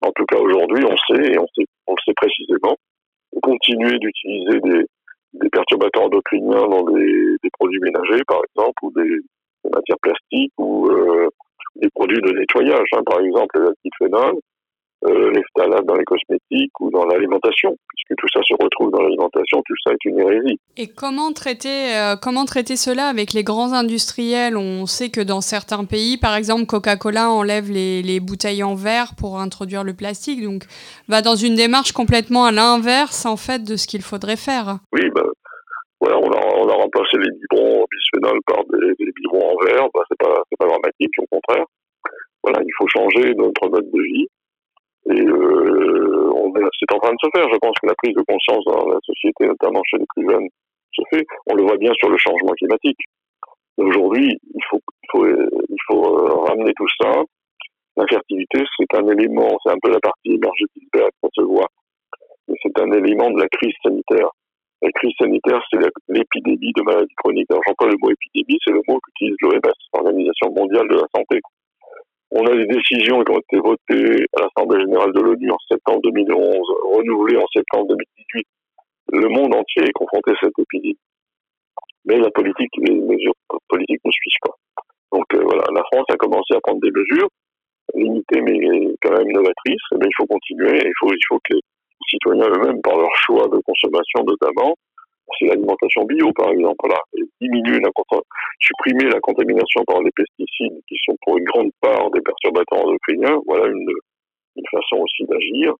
En 0.00 0.12
tout 0.12 0.24
cas, 0.26 0.38
aujourd'hui, 0.38 0.84
on 0.84 0.96
sait, 0.96 1.32
et 1.32 1.38
on 1.38 1.46
sait, 1.54 1.66
on 1.86 1.94
le 1.94 2.02
sait 2.04 2.14
précisément, 2.14 2.76
continuer 3.42 3.98
d'utiliser 3.98 4.60
des, 4.60 5.48
perturbateurs 5.50 6.04
endocriniens 6.04 6.66
dans 6.68 6.84
des, 6.84 7.36
produits 7.52 7.80
ménagers, 7.80 8.22
par 8.26 8.40
exemple, 8.48 8.74
ou 8.82 8.92
des, 8.92 9.20
matières 9.72 9.98
plastiques, 10.02 10.52
ou 10.58 10.88
euh, 10.90 11.28
des 11.76 11.88
produits 11.90 12.20
de 12.20 12.32
nettoyage, 12.32 12.88
hein, 12.92 13.02
par 13.06 13.20
exemple 13.20 13.72
phénols, 13.98 14.34
euh, 14.34 14.40
les 15.08 15.42
phtalates 15.54 15.84
dans 15.86 15.94
les 15.94 16.04
cosmétiques 16.04 16.80
ou 16.80 16.90
dans 16.90 17.04
l'alimentation, 17.06 17.76
puisque 17.88 18.20
tout 18.20 18.28
ça 18.32 18.40
se 18.42 18.54
retrouve 18.54 18.90
dans 18.92 19.02
l'alimentation, 19.02 19.62
tout 19.66 19.74
ça 19.84 19.92
est 19.92 20.04
une 20.04 20.20
hérésie. 20.20 20.58
Et 20.76 20.88
comment 20.88 21.32
traiter, 21.32 21.96
euh, 21.96 22.16
comment 22.20 22.44
traiter 22.44 22.76
cela 22.76 23.06
avec 23.06 23.32
les 23.32 23.42
grands 23.42 23.72
industriels? 23.72 24.56
On 24.56 24.86
sait 24.86 25.10
que 25.10 25.20
dans 25.20 25.40
certains 25.40 25.84
pays, 25.84 26.18
par 26.18 26.36
exemple, 26.36 26.66
Coca-Cola 26.66 27.30
enlève 27.30 27.70
les, 27.70 28.02
les, 28.02 28.20
bouteilles 28.20 28.62
en 28.62 28.74
verre 28.74 29.14
pour 29.18 29.40
introduire 29.40 29.84
le 29.84 29.94
plastique, 29.94 30.42
donc 30.42 30.64
va 31.08 31.22
dans 31.22 31.34
une 31.36 31.56
démarche 31.56 31.92
complètement 31.92 32.44
à 32.44 32.52
l'inverse 32.52 33.26
en 33.26 33.36
fait 33.36 33.64
de 33.64 33.76
ce 33.76 33.86
qu'il 33.86 34.02
faudrait 34.02 34.36
faire. 34.36 34.78
Oui, 34.92 35.02
ben, 35.14 35.24
voilà, 36.00 36.18
on 36.18 36.30
a, 36.30 36.40
on 36.58 36.68
a 36.68 36.74
remplacé 36.74 37.16
les 37.16 37.30
biberons 37.30 37.84
bisphénol 37.90 38.38
par 38.46 38.64
des, 38.70 38.94
des 38.98 39.12
biberons 39.12 39.54
en 39.54 39.64
verre, 39.64 39.88
ben, 39.94 40.00
c'est 40.08 40.18
pas, 40.18 40.42
pas 40.58 40.66
dramatique, 40.66 41.12
au 41.18 41.26
contraire. 41.30 41.64
Voilà, 42.44 42.60
il 42.64 42.72
faut 42.76 42.88
changer 42.88 43.34
notre 43.34 43.68
mode 43.68 43.90
de 43.90 44.02
vie. 44.02 44.26
Et 45.10 45.20
euh, 45.20 46.32
c'est 46.78 46.94
en 46.94 46.98
train 46.98 47.12
de 47.12 47.18
se 47.20 47.30
faire. 47.34 47.48
Je 47.52 47.58
pense 47.58 47.74
que 47.80 47.86
la 47.86 47.94
prise 47.94 48.14
de 48.14 48.22
conscience 48.22 48.64
dans 48.66 48.86
la 48.88 48.98
société, 49.04 49.46
notamment 49.46 49.82
chez 49.86 49.98
les 49.98 50.06
plus 50.14 50.28
jeunes, 50.30 50.48
se 50.92 51.02
fait. 51.10 51.24
On 51.46 51.54
le 51.54 51.64
voit 51.64 51.76
bien 51.76 51.92
sur 51.98 52.08
le 52.10 52.16
changement 52.18 52.52
climatique. 52.52 52.98
Aujourd'hui, 53.76 54.38
il 54.54 54.64
faut, 54.68 54.80
il 55.02 55.08
faut, 55.10 55.26
il 55.26 55.82
faut 55.86 56.04
euh, 56.04 56.34
ramener 56.46 56.72
tout 56.76 56.88
ça. 57.00 57.22
L'infertilité, 57.96 58.64
c'est 58.78 58.98
un 58.98 59.06
élément, 59.08 59.48
c'est 59.64 59.72
un 59.72 59.78
peu 59.82 59.90
la 59.90 60.00
partie 60.00 60.32
énergétique 60.32 60.88
ça 60.94 61.28
se 61.34 61.42
voit. 61.42 61.68
Mais 62.48 62.54
c'est 62.62 62.78
un 62.80 62.90
élément 62.92 63.30
de 63.30 63.40
la 63.40 63.48
crise 63.48 63.74
sanitaire. 63.82 64.28
La 64.82 64.90
crise 64.92 65.12
sanitaire, 65.18 65.62
c'est 65.70 65.78
l'épidémie 66.08 66.72
de 66.74 66.82
maladies 66.82 67.14
chroniques. 67.16 67.50
Alors, 67.50 67.62
j'emploie 67.66 67.88
le 67.88 67.96
mot 68.02 68.10
épidémie, 68.10 68.58
c'est 68.64 68.72
le 68.72 68.82
mot 68.88 68.98
qu'utilise 68.98 69.36
l'OMS, 69.42 69.60
l'Organisation 69.94 70.52
mondiale 70.52 70.88
de 70.88 70.96
la 70.96 71.06
santé. 71.14 71.40
On 72.34 72.46
a 72.46 72.56
des 72.56 72.64
décisions 72.64 73.22
qui 73.22 73.30
ont 73.30 73.40
été 73.40 73.58
votées 73.60 74.24
à 74.36 74.40
l'Assemblée 74.40 74.80
générale 74.80 75.12
de 75.12 75.20
l'ONU 75.20 75.50
en 75.50 75.58
septembre 75.68 76.00
2011, 76.04 76.66
renouvelées 76.94 77.36
en 77.36 77.46
septembre 77.52 77.88
2018. 77.88 78.46
Le 79.12 79.28
monde 79.28 79.54
entier 79.54 79.84
est 79.84 79.92
confronté 79.92 80.30
à 80.30 80.34
cette 80.40 80.58
épidémie. 80.58 80.96
Mais 82.06 82.16
la 82.16 82.30
politique, 82.30 82.72
les 82.78 82.94
mesures 82.94 83.34
politiques 83.68 84.00
ne 84.02 84.10
suivent 84.10 84.40
pas. 84.40 84.56
Donc 85.12 85.24
euh, 85.34 85.42
voilà, 85.44 85.64
la 85.74 85.82
France 85.92 86.06
a 86.08 86.16
commencé 86.16 86.54
à 86.54 86.60
prendre 86.60 86.80
des 86.80 86.90
mesures 86.90 87.28
limitées 87.94 88.40
mais 88.40 88.58
quand 89.02 89.12
même 89.12 89.30
novatrices. 89.30 89.88
Mais 89.92 90.06
il 90.06 90.16
faut 90.16 90.26
continuer. 90.26 90.80
Il 90.86 90.92
faut, 90.98 91.12
il 91.12 91.26
faut 91.28 91.38
que 91.44 91.52
les 91.54 91.60
citoyens 92.08 92.48
eux-mêmes, 92.48 92.80
par 92.80 92.96
leur 92.96 93.14
choix 93.14 93.46
de 93.48 93.60
consommation 93.60 94.24
notamment, 94.24 94.74
c'est 95.38 95.46
l'alimentation 95.46 96.04
bio, 96.04 96.32
par 96.32 96.50
exemple. 96.50 96.76
Voilà. 96.82 97.00
diminuer 97.40 97.80
supprimer 98.60 99.04
la 99.10 99.20
contamination 99.20 99.84
par 99.86 100.00
les 100.02 100.10
pesticides, 100.12 100.80
qui 100.88 100.96
sont 101.04 101.16
pour 101.22 101.38
une 101.38 101.44
grande 101.44 101.70
part 101.80 102.10
des 102.10 102.20
perturbateurs 102.20 102.84
endocriniens. 102.84 103.38
Voilà 103.46 103.66
une, 103.66 103.90
une 104.56 104.66
façon 104.70 105.02
aussi 105.02 105.24
d'agir 105.24 105.74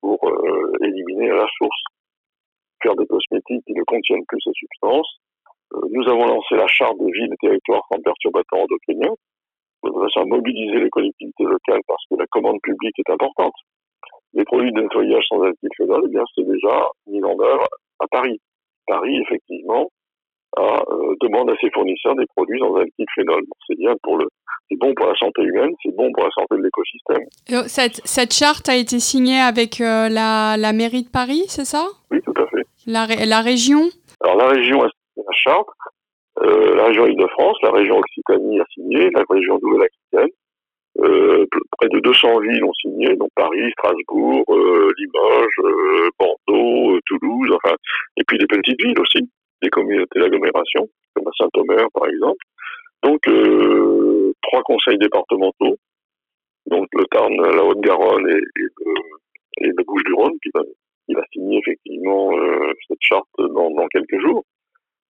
pour 0.00 0.18
euh, 0.24 0.72
éliminer 0.82 1.30
à 1.30 1.36
la 1.36 1.46
source. 1.58 1.82
Faire 2.82 2.94
des 2.94 3.06
cosmétiques 3.06 3.64
qui 3.66 3.72
ne 3.72 3.82
contiennent 3.84 4.24
plus 4.26 4.40
ces 4.44 4.52
substances. 4.54 5.18
Euh, 5.74 5.80
nous 5.90 6.08
avons 6.08 6.26
lancé 6.26 6.54
la 6.54 6.66
charte 6.68 6.98
des 6.98 7.10
villes 7.10 7.32
et 7.32 7.46
territoires 7.46 7.82
sans 7.90 8.00
perturbateurs 8.00 8.60
endocriniens, 8.60 9.14
de 9.84 9.90
façon 9.90 10.20
à 10.20 10.24
mobiliser 10.24 10.80
les 10.80 10.90
collectivités 10.90 11.44
locales 11.44 11.82
parce 11.86 12.04
que 12.10 12.16
la 12.16 12.26
commande 12.26 12.60
publique 12.62 12.98
est 12.98 13.10
importante. 13.10 13.54
Les 14.34 14.44
produits 14.44 14.72
de 14.72 14.80
nettoyage 14.80 15.24
sans 15.28 15.42
alkylphénol, 15.42 16.02
eh 16.04 16.08
bien, 16.08 16.24
c'est 16.34 16.44
déjà 16.44 16.88
mis 17.06 17.22
en 17.24 17.38
œuvre 17.40 17.66
à 17.98 18.06
Paris. 18.08 18.40
Paris, 18.88 19.20
effectivement, 19.22 19.88
euh, 20.58 21.14
demande 21.20 21.50
à 21.50 21.54
ses 21.60 21.70
fournisseurs 21.70 22.16
des 22.16 22.26
produits 22.34 22.58
dans 22.58 22.74
un 22.76 22.84
phénol. 23.14 23.42
C'est 23.66 23.78
bien 23.78 23.94
pour 24.02 24.16
le, 24.16 24.26
c'est 24.68 24.78
bon 24.78 24.92
pour 24.94 25.06
la 25.06 25.14
santé 25.14 25.42
humaine, 25.42 25.70
c'est 25.82 25.94
bon 25.94 26.10
pour 26.12 26.24
la 26.24 26.30
santé 26.30 26.56
de 26.56 26.62
l'écosystème. 26.62 27.26
Euh, 27.52 27.68
cette, 27.68 28.00
cette, 28.04 28.32
charte 28.32 28.68
a 28.68 28.76
été 28.76 28.98
signée 28.98 29.40
avec 29.40 29.80
euh, 29.80 30.08
la, 30.08 30.56
la, 30.56 30.72
mairie 30.72 31.04
de 31.04 31.10
Paris, 31.10 31.44
c'est 31.48 31.66
ça? 31.66 31.86
Oui, 32.10 32.20
tout 32.22 32.34
à 32.36 32.46
fait. 32.46 32.64
La, 32.86 33.06
la 33.06 33.40
région? 33.40 33.82
Alors 34.22 34.36
la 34.36 34.48
région 34.48 34.82
a 34.82 34.88
signé 34.88 35.26
la 35.26 35.36
charte, 35.36 35.68
la 36.40 36.86
région 36.86 37.06
Île-de-France, 37.06 37.56
la 37.62 37.70
région 37.70 37.98
Occitanie 37.98 38.60
a 38.60 38.64
signé, 38.72 39.10
la 39.10 39.22
région 39.28 39.58
Nouvelle-Aquitaine. 39.62 40.34
Près 40.98 41.88
de 41.88 42.00
200 42.00 42.40
villes 42.40 42.64
ont 42.64 42.72
signé, 42.74 43.14
donc 43.16 43.30
Paris, 43.36 43.70
Strasbourg, 43.72 44.44
Limoges, 44.48 46.10
Bordeaux, 46.18 46.98
Toulouse, 47.06 47.50
enfin, 47.52 47.74
et 48.16 48.24
puis 48.26 48.38
des 48.38 48.46
petites 48.46 48.80
villes 48.82 48.98
aussi 49.00 49.28
des 49.62 49.70
communautés 49.70 50.20
d'agglomération, 50.20 50.88
comme 51.14 51.26
à 51.26 51.30
Saint-Omer 51.38 51.86
par 51.92 52.08
exemple. 52.08 52.44
Donc 53.02 53.20
euh, 53.28 54.32
trois 54.42 54.62
conseils 54.62 54.98
départementaux, 54.98 55.76
donc 56.66 56.86
le 56.94 57.04
Tarn, 57.10 57.34
la 57.34 57.64
Haute-Garonne 57.64 58.28
et, 58.28 58.62
et, 59.60 59.66
le, 59.66 59.84
Bouche-du-Rhône 59.84 60.36
qui 60.42 60.50
va, 60.54 60.62
qui 61.06 61.14
va 61.14 61.22
signer 61.32 61.58
effectivement 61.58 62.36
euh, 62.36 62.72
cette 62.88 62.98
charte 63.00 63.28
dans, 63.38 63.70
dans, 63.70 63.86
quelques 63.88 64.20
jours. 64.20 64.44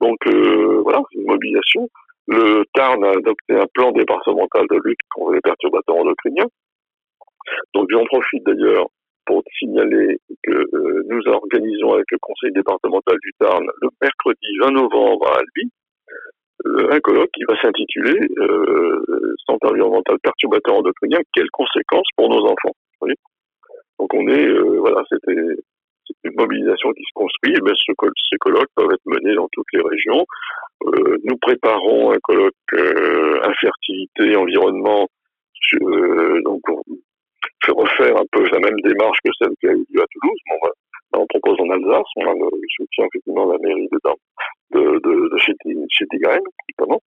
Donc 0.00 0.18
euh, 0.26 0.80
voilà, 0.82 1.02
c'est 1.10 1.18
une 1.18 1.26
mobilisation. 1.26 1.88
Le 2.28 2.64
Tarn 2.74 3.02
a 3.04 3.10
adopté 3.10 3.54
un 3.54 3.66
plan 3.72 3.90
départemental 3.92 4.66
de 4.70 4.80
lutte 4.84 4.98
contre 5.14 5.32
les 5.32 5.40
perturbateurs 5.40 5.96
endocriniens. 5.96 6.46
Donc 7.74 7.88
j'en 7.90 8.04
profite 8.04 8.44
d'ailleurs 8.44 8.86
pour 9.24 9.42
signaler 9.58 10.18
que 10.42 10.52
euh, 10.52 11.02
nous 11.08 11.22
organisons 11.26 11.94
avec 11.94 12.06
le 12.10 12.18
conseil 12.20 12.52
départemental 12.52 13.16
du 13.22 13.32
Tarn 13.38 13.64
le 13.80 13.88
mercredi 14.00 14.58
20 14.60 14.70
novembre 14.72 15.26
à 15.28 15.38
Albi 15.38 15.70
euh, 16.66 16.90
un 16.90 17.00
colloque 17.00 17.30
qui 17.32 17.44
va 17.44 17.54
s'intituler 17.60 18.18
euh, 18.38 19.34
Santé 19.46 19.68
environnementale 19.68 20.18
perturbateur 20.22 20.74
endocrinien, 20.74 21.20
quelles 21.32 21.50
conséquences 21.52 22.08
pour 22.16 22.28
nos 22.28 22.44
enfants? 22.44 22.74
Donc 23.98 24.14
on 24.14 24.28
est, 24.28 24.46
euh, 24.46 24.78
voilà, 24.80 25.02
c'était 25.10 25.56
une 26.24 26.34
mobilisation 26.36 26.92
qui 26.92 27.02
se 27.02 27.12
construit, 27.14 27.54
mais 27.62 27.72
ce, 27.74 27.92
ces 28.30 28.36
colloques 28.38 28.70
peuvent 28.74 28.92
être 28.92 29.06
menés 29.06 29.34
dans 29.34 29.48
toutes 29.52 29.72
les 29.72 29.82
régions. 29.82 30.24
nous 31.24 31.36
préparons 31.40 32.12
un 32.12 32.18
colloque 32.22 32.54
infertilité, 33.42 34.36
environnement, 34.36 35.06
donc 36.44 36.62
fait 37.64 37.72
refaire 37.72 38.16
un 38.16 38.24
peu 38.32 38.44
la 38.50 38.60
même 38.60 38.80
démarche 38.82 39.18
que 39.24 39.30
celle 39.38 39.54
qui 39.60 39.68
a 39.68 39.72
eu 39.72 39.84
lieu 39.90 40.02
à 40.02 40.06
Toulouse. 40.12 40.38
Bon, 41.12 41.22
on 41.22 41.26
propose 41.26 41.56
en 41.60 41.70
Alsace, 41.70 42.06
on 42.16 42.26
a 42.26 42.34
le 42.34 42.68
soutien 42.76 43.06
effectivement 43.06 43.46
de 43.46 43.52
la 43.52 43.58
mairie 43.58 43.88
de, 43.90 43.98
de, 44.72 44.98
de, 44.98 45.28
de 45.28 46.40
notamment. 46.78 47.00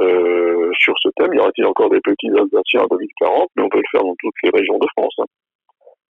Euh, 0.00 0.70
sur 0.78 0.94
ce 1.02 1.08
thème, 1.16 1.34
y 1.34 1.38
aura-t-il 1.38 1.66
encore 1.66 1.90
des 1.90 2.00
petits 2.00 2.30
Alsaciens 2.30 2.82
en 2.82 2.86
2040 2.86 3.48
Mais 3.56 3.62
on 3.62 3.68
peut 3.68 3.78
le 3.78 3.90
faire 3.90 4.02
dans 4.02 4.14
toutes 4.18 4.34
les 4.42 4.50
régions 4.50 4.78
de 4.78 4.86
France. 4.96 5.14
Hein. 5.18 5.24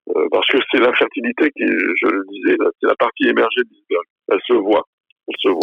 Euh, 0.09 0.27
parce 0.31 0.47
que 0.47 0.57
c'est 0.71 0.79
l'infertilité 0.79 1.49
qui, 1.55 1.63
je 1.63 2.07
le 2.07 2.23
disais, 2.29 2.57
c'est 2.81 2.87
la 2.87 2.95
partie 2.95 3.27
émergée 3.27 3.61
de 3.61 3.69
l'iceberg. 3.71 4.03
Elle 4.29 4.39
se 4.47 4.53
voit. 4.53 4.85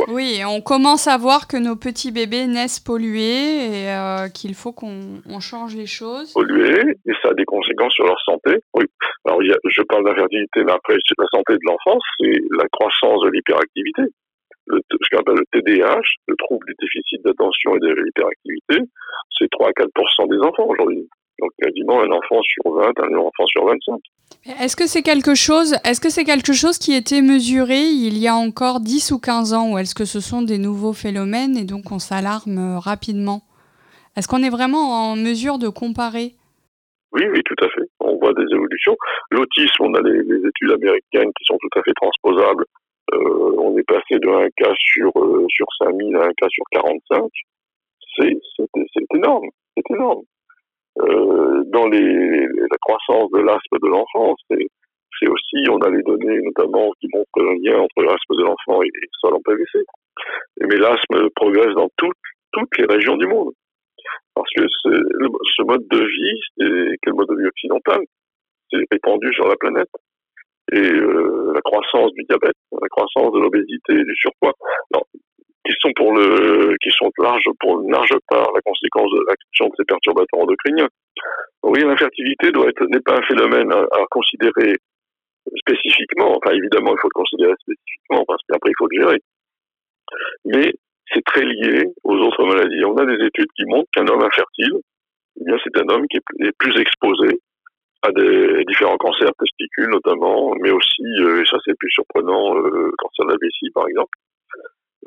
Oui, 0.08 0.40
on 0.46 0.62
commence 0.62 1.06
à 1.06 1.18
voir 1.18 1.46
que 1.46 1.56
nos 1.56 1.76
petits 1.76 2.12
bébés 2.12 2.46
naissent 2.46 2.80
pollués 2.80 3.84
et 3.84 3.90
euh, 3.90 4.28
qu'il 4.28 4.54
faut 4.54 4.72
qu'on 4.72 5.40
change 5.40 5.76
les 5.76 5.86
choses. 5.86 6.32
Pollués, 6.32 6.96
et 7.06 7.12
ça 7.22 7.28
a 7.28 7.34
des 7.34 7.44
conséquences 7.44 7.92
sur 7.92 8.06
leur 8.06 8.20
santé. 8.22 8.56
Oui. 8.74 8.84
Alors, 9.26 9.40
je 9.42 9.82
parle 9.82 10.04
d'infertilité, 10.04 10.64
mais 10.64 10.72
après, 10.72 10.96
c'est 11.06 11.18
la 11.18 11.26
santé 11.32 11.54
de 11.54 11.64
l'enfance, 11.66 12.02
c'est 12.18 12.40
la 12.56 12.66
croissance 12.72 13.20
de 13.22 13.30
l'hyperactivité. 13.30 14.02
ce 14.68 15.10
qu'on 15.10 15.20
appelle 15.20 15.44
le 15.44 15.60
TDAH, 15.60 16.08
le 16.28 16.36
trouble 16.36 16.66
du 16.66 16.74
déficit 16.80 17.22
d'attention 17.24 17.76
et 17.76 17.80
de 17.80 17.88
l'hyperactivité, 17.88 18.78
c'est 19.38 19.48
3 19.50 19.68
à 19.68 19.72
4% 19.72 20.30
des 20.30 20.46
enfants 20.46 20.66
aujourd'hui. 20.68 21.06
Donc 21.40 21.50
quasiment 21.60 22.00
un 22.00 22.10
enfant 22.10 22.40
sur 22.42 22.72
20, 22.72 22.92
un 22.98 23.16
enfant 23.16 23.46
sur 23.46 23.64
25. 23.64 24.00
Est-ce 24.62 24.76
que 24.76 24.86
c'est 24.86 25.02
quelque 25.02 25.34
chose, 25.34 25.74
est-ce 25.84 26.00
que 26.00 26.10
c'est 26.10 26.24
quelque 26.24 26.52
chose 26.52 26.78
qui 26.78 26.94
était 26.94 27.22
mesuré 27.22 27.80
il 27.80 28.18
y 28.18 28.28
a 28.28 28.34
encore 28.34 28.80
10 28.80 29.12
ou 29.12 29.18
15 29.18 29.54
ans 29.54 29.72
ou 29.72 29.78
est-ce 29.78 29.94
que 29.94 30.04
ce 30.04 30.20
sont 30.20 30.42
des 30.42 30.58
nouveaux 30.58 30.92
phénomènes 30.92 31.56
et 31.56 31.64
donc 31.64 31.92
on 31.92 31.98
s'alarme 31.98 32.58
euh, 32.58 32.78
rapidement? 32.78 33.42
Est-ce 34.16 34.28
qu'on 34.28 34.42
est 34.42 34.50
vraiment 34.50 35.10
en 35.10 35.16
mesure 35.16 35.58
de 35.58 35.68
comparer? 35.68 36.34
Oui, 37.12 37.22
oui, 37.32 37.42
tout 37.44 37.64
à 37.64 37.68
fait. 37.68 37.88
On 38.00 38.16
voit 38.18 38.32
des 38.34 38.46
évolutions. 38.52 38.96
L'autisme, 39.30 39.82
on 39.82 39.94
a 39.94 40.00
les, 40.00 40.20
études 40.20 40.72
américaines 40.72 41.32
qui 41.36 41.44
sont 41.44 41.58
tout 41.60 41.78
à 41.78 41.82
fait 41.82 41.94
transposables. 41.94 42.64
Euh, 43.12 43.54
on 43.58 43.76
est 43.76 43.86
passé 43.86 44.18
de 44.18 44.28
1 44.28 44.48
cas 44.56 44.72
sur, 44.76 45.10
euh, 45.16 45.44
sur 45.48 45.66
5000 45.78 46.16
à 46.16 46.24
un 46.26 46.32
cas 46.36 46.48
sur 46.48 46.64
45. 46.72 47.24
C'est 48.16 48.36
énorme. 49.14 49.48
C'est 49.76 49.94
énorme. 49.94 50.22
Euh, 51.08 51.62
dans 51.72 51.86
la 51.88 52.78
croissance 52.80 53.30
de 53.30 53.40
l'asthme 53.40 53.78
de 53.82 53.88
l'enfant, 53.88 54.34
c'est 54.48 55.28
aussi, 55.28 55.68
on 55.70 55.78
a 55.78 55.90
les 55.90 56.02
données 56.02 56.40
notamment 56.42 56.90
qui 57.00 57.08
montrent 57.12 57.28
le 57.36 57.54
lien 57.62 57.78
entre 57.78 58.02
l'asthme 58.02 58.36
de 58.36 58.42
l'enfant 58.42 58.82
et 58.82 58.88
le 58.92 59.08
sol 59.20 59.34
en 59.34 59.40
PVC. 59.40 59.84
Mais 60.60 60.76
l'asthme 60.76 61.28
progresse 61.34 61.74
dans 61.74 61.88
toutes, 61.96 62.16
les 62.78 62.86
régions 62.86 63.16
du 63.16 63.26
monde. 63.26 63.52
Parce 64.34 64.48
que 64.56 64.64
ce 64.68 65.62
mode 65.62 65.86
de 65.90 65.98
vie, 65.98 66.40
c'est 66.56 66.96
quel 67.02 67.14
mode 67.14 67.28
de 67.28 67.42
vie 67.42 67.48
occidental, 67.48 68.00
c'est 68.70 68.84
répandu 68.90 69.32
sur 69.34 69.48
la 69.48 69.56
planète. 69.56 69.90
Et 70.72 70.78
euh, 70.78 71.52
la 71.54 71.60
croissance 71.62 72.12
du 72.12 72.24
diabète, 72.28 72.54
la 72.72 72.88
croissance 72.88 73.32
de 73.32 73.40
l'obésité 73.40 73.94
du 73.94 74.14
surpoids, 74.16 74.54
sont 75.80 75.92
pour 75.94 76.14
le, 76.14 76.76
qui 76.82 76.90
sont 76.90 77.10
large, 77.18 77.44
pour 77.60 77.80
une 77.80 77.90
large 77.90 78.14
part 78.28 78.50
la 78.54 78.60
conséquence 78.62 79.10
de 79.10 79.20
l'action 79.28 79.66
de 79.66 79.72
ces 79.76 79.84
perturbateurs 79.84 80.40
endocriniens. 80.40 80.88
Oui, 81.62 81.80
l'infertilité 81.80 82.50
n'est 82.50 83.00
pas 83.00 83.18
un 83.18 83.22
phénomène 83.22 83.72
à, 83.72 84.04
considérer 84.10 84.76
spécifiquement. 85.56 86.36
Enfin, 86.36 86.54
évidemment, 86.54 86.92
il 86.94 87.00
faut 87.00 87.08
le 87.12 87.20
considérer 87.20 87.54
spécifiquement 87.60 88.24
parce 88.26 88.42
qu'après 88.48 88.70
il 88.70 88.78
faut 88.78 88.88
le 88.90 89.02
gérer. 89.02 89.18
Mais 90.46 90.72
c'est 91.12 91.24
très 91.24 91.44
lié 91.44 91.84
aux 92.04 92.16
autres 92.16 92.44
maladies. 92.44 92.84
On 92.84 92.96
a 92.96 93.04
des 93.04 93.24
études 93.24 93.50
qui 93.56 93.64
montrent 93.66 93.90
qu'un 93.92 94.06
homme 94.06 94.22
infertile, 94.22 94.74
eh 95.40 95.44
bien, 95.44 95.56
c'est 95.62 95.82
un 95.82 95.88
homme 95.88 96.06
qui 96.08 96.16
est 96.16 96.52
plus 96.58 96.80
exposé 96.80 97.40
à 98.02 98.10
des 98.12 98.64
différents 98.64 98.96
cancers 98.96 99.32
testicules 99.38 99.90
notamment, 99.90 100.54
mais 100.60 100.70
aussi, 100.70 101.04
euh, 101.20 101.42
et 101.42 101.46
ça 101.46 101.58
c'est 101.64 101.76
plus 101.78 101.90
surprenant, 101.90 102.56
euh, 102.56 102.90
cancer 102.98 103.26
de 103.26 103.32
la 103.32 103.36
vessie 103.40 103.70
par 103.74 103.86
exemple, 103.88 104.10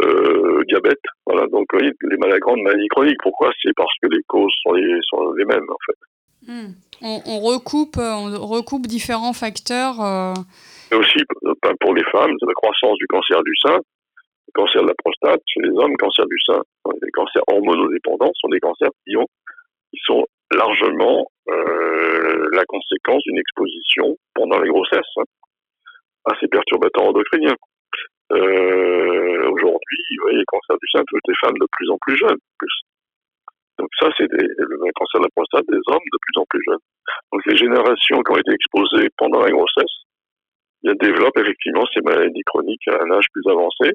euh, 0.01 0.63
diabète. 0.67 1.01
Voilà, 1.25 1.47
donc 1.47 1.65
oui, 1.73 1.91
les 2.01 2.17
maladies, 2.17 2.39
grandes 2.39 2.61
maladies 2.61 2.87
chroniques. 2.87 3.19
Pourquoi? 3.21 3.51
C'est 3.61 3.73
parce 3.75 3.93
que 4.01 4.07
les 4.09 4.23
causes 4.27 4.53
sont 4.63 4.73
les, 4.73 4.97
sont 5.09 5.31
les 5.33 5.45
mêmes 5.45 5.69
en 5.69 5.77
fait. 5.85 5.97
Hmm. 6.45 6.73
On, 7.01 7.39
recoupe, 7.39 7.97
on 7.97 8.47
recoupe 8.47 8.87
différents 8.87 9.33
facteurs. 9.33 9.95
Et 10.91 10.95
aussi 10.95 11.19
pour 11.79 11.93
les 11.93 12.03
femmes, 12.11 12.31
la 12.41 12.53
croissance 12.53 12.97
du 12.97 13.07
cancer 13.07 13.41
du 13.43 13.55
sein, 13.61 13.77
le 13.77 14.51
cancer 14.53 14.81
de 14.81 14.87
la 14.87 14.93
prostate 14.95 15.41
chez 15.47 15.61
les 15.61 15.71
hommes, 15.71 15.95
cancer 15.97 16.25
du 16.25 16.37
sein, 16.45 16.61
les 17.01 17.11
cancers 17.11 17.43
hormonodépendants 17.47 18.31
sont 18.35 18.49
des 18.49 18.59
cancers 18.59 18.91
qui 19.05 19.15
ont 19.17 19.27
qui 19.93 19.99
sont 20.05 20.25
largement 20.51 21.25
euh, 21.49 22.49
la 22.53 22.63
conséquence 22.65 23.21
d'une 23.23 23.37
exposition 23.37 24.17
pendant 24.33 24.59
les 24.59 24.69
grossesses 24.69 25.01
hein, 25.17 25.23
à 26.25 26.33
ces 26.39 26.47
perturbateurs 26.47 27.05
endocriniens. 27.05 27.55
Euh, 28.33 29.49
Aujourd'hui, 29.53 30.01
vous 30.17 30.23
voyez, 30.23 30.39
les 30.39 30.45
cancers 30.45 30.77
du 30.81 30.87
sein 30.91 31.03
touchent 31.07 31.27
des 31.27 31.35
femmes 31.41 31.57
de 31.59 31.67
plus 31.71 31.89
en 31.89 31.97
plus 32.01 32.17
jeunes. 32.17 32.39
Plus. 32.57 32.75
Donc 33.77 33.89
ça, 33.99 34.09
c'est 34.17 34.27
le 34.31 34.91
cancer 34.95 35.19
de 35.19 35.25
la 35.25 35.29
prostate 35.35 35.65
des 35.69 35.81
hommes 35.87 36.07
de 36.11 36.17
plus 36.21 36.41
en 36.41 36.45
plus 36.49 36.61
jeunes. 36.65 36.83
Donc 37.31 37.45
les 37.45 37.55
générations 37.55 38.21
qui 38.23 38.31
ont 38.31 38.37
été 38.37 38.51
exposées 38.51 39.09
pendant 39.17 39.41
la 39.41 39.51
grossesse, 39.51 39.93
elles 40.83 40.97
développent 40.99 41.37
effectivement 41.37 41.85
ces 41.93 42.01
maladies 42.01 42.43
chroniques 42.45 42.87
à 42.87 43.01
un 43.03 43.11
âge 43.11 43.25
plus 43.31 43.49
avancé 43.49 43.93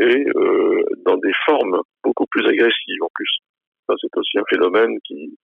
et 0.00 0.26
euh, 0.36 0.84
dans 1.06 1.16
des 1.16 1.32
formes 1.46 1.80
beaucoup 2.04 2.26
plus 2.30 2.46
agressives 2.46 3.02
en 3.02 3.08
plus. 3.14 3.38
Ça, 3.88 3.94
c'est 4.00 4.16
aussi 4.16 4.38
un 4.38 4.44
phénomène 4.50 4.98
qui, 5.04 5.38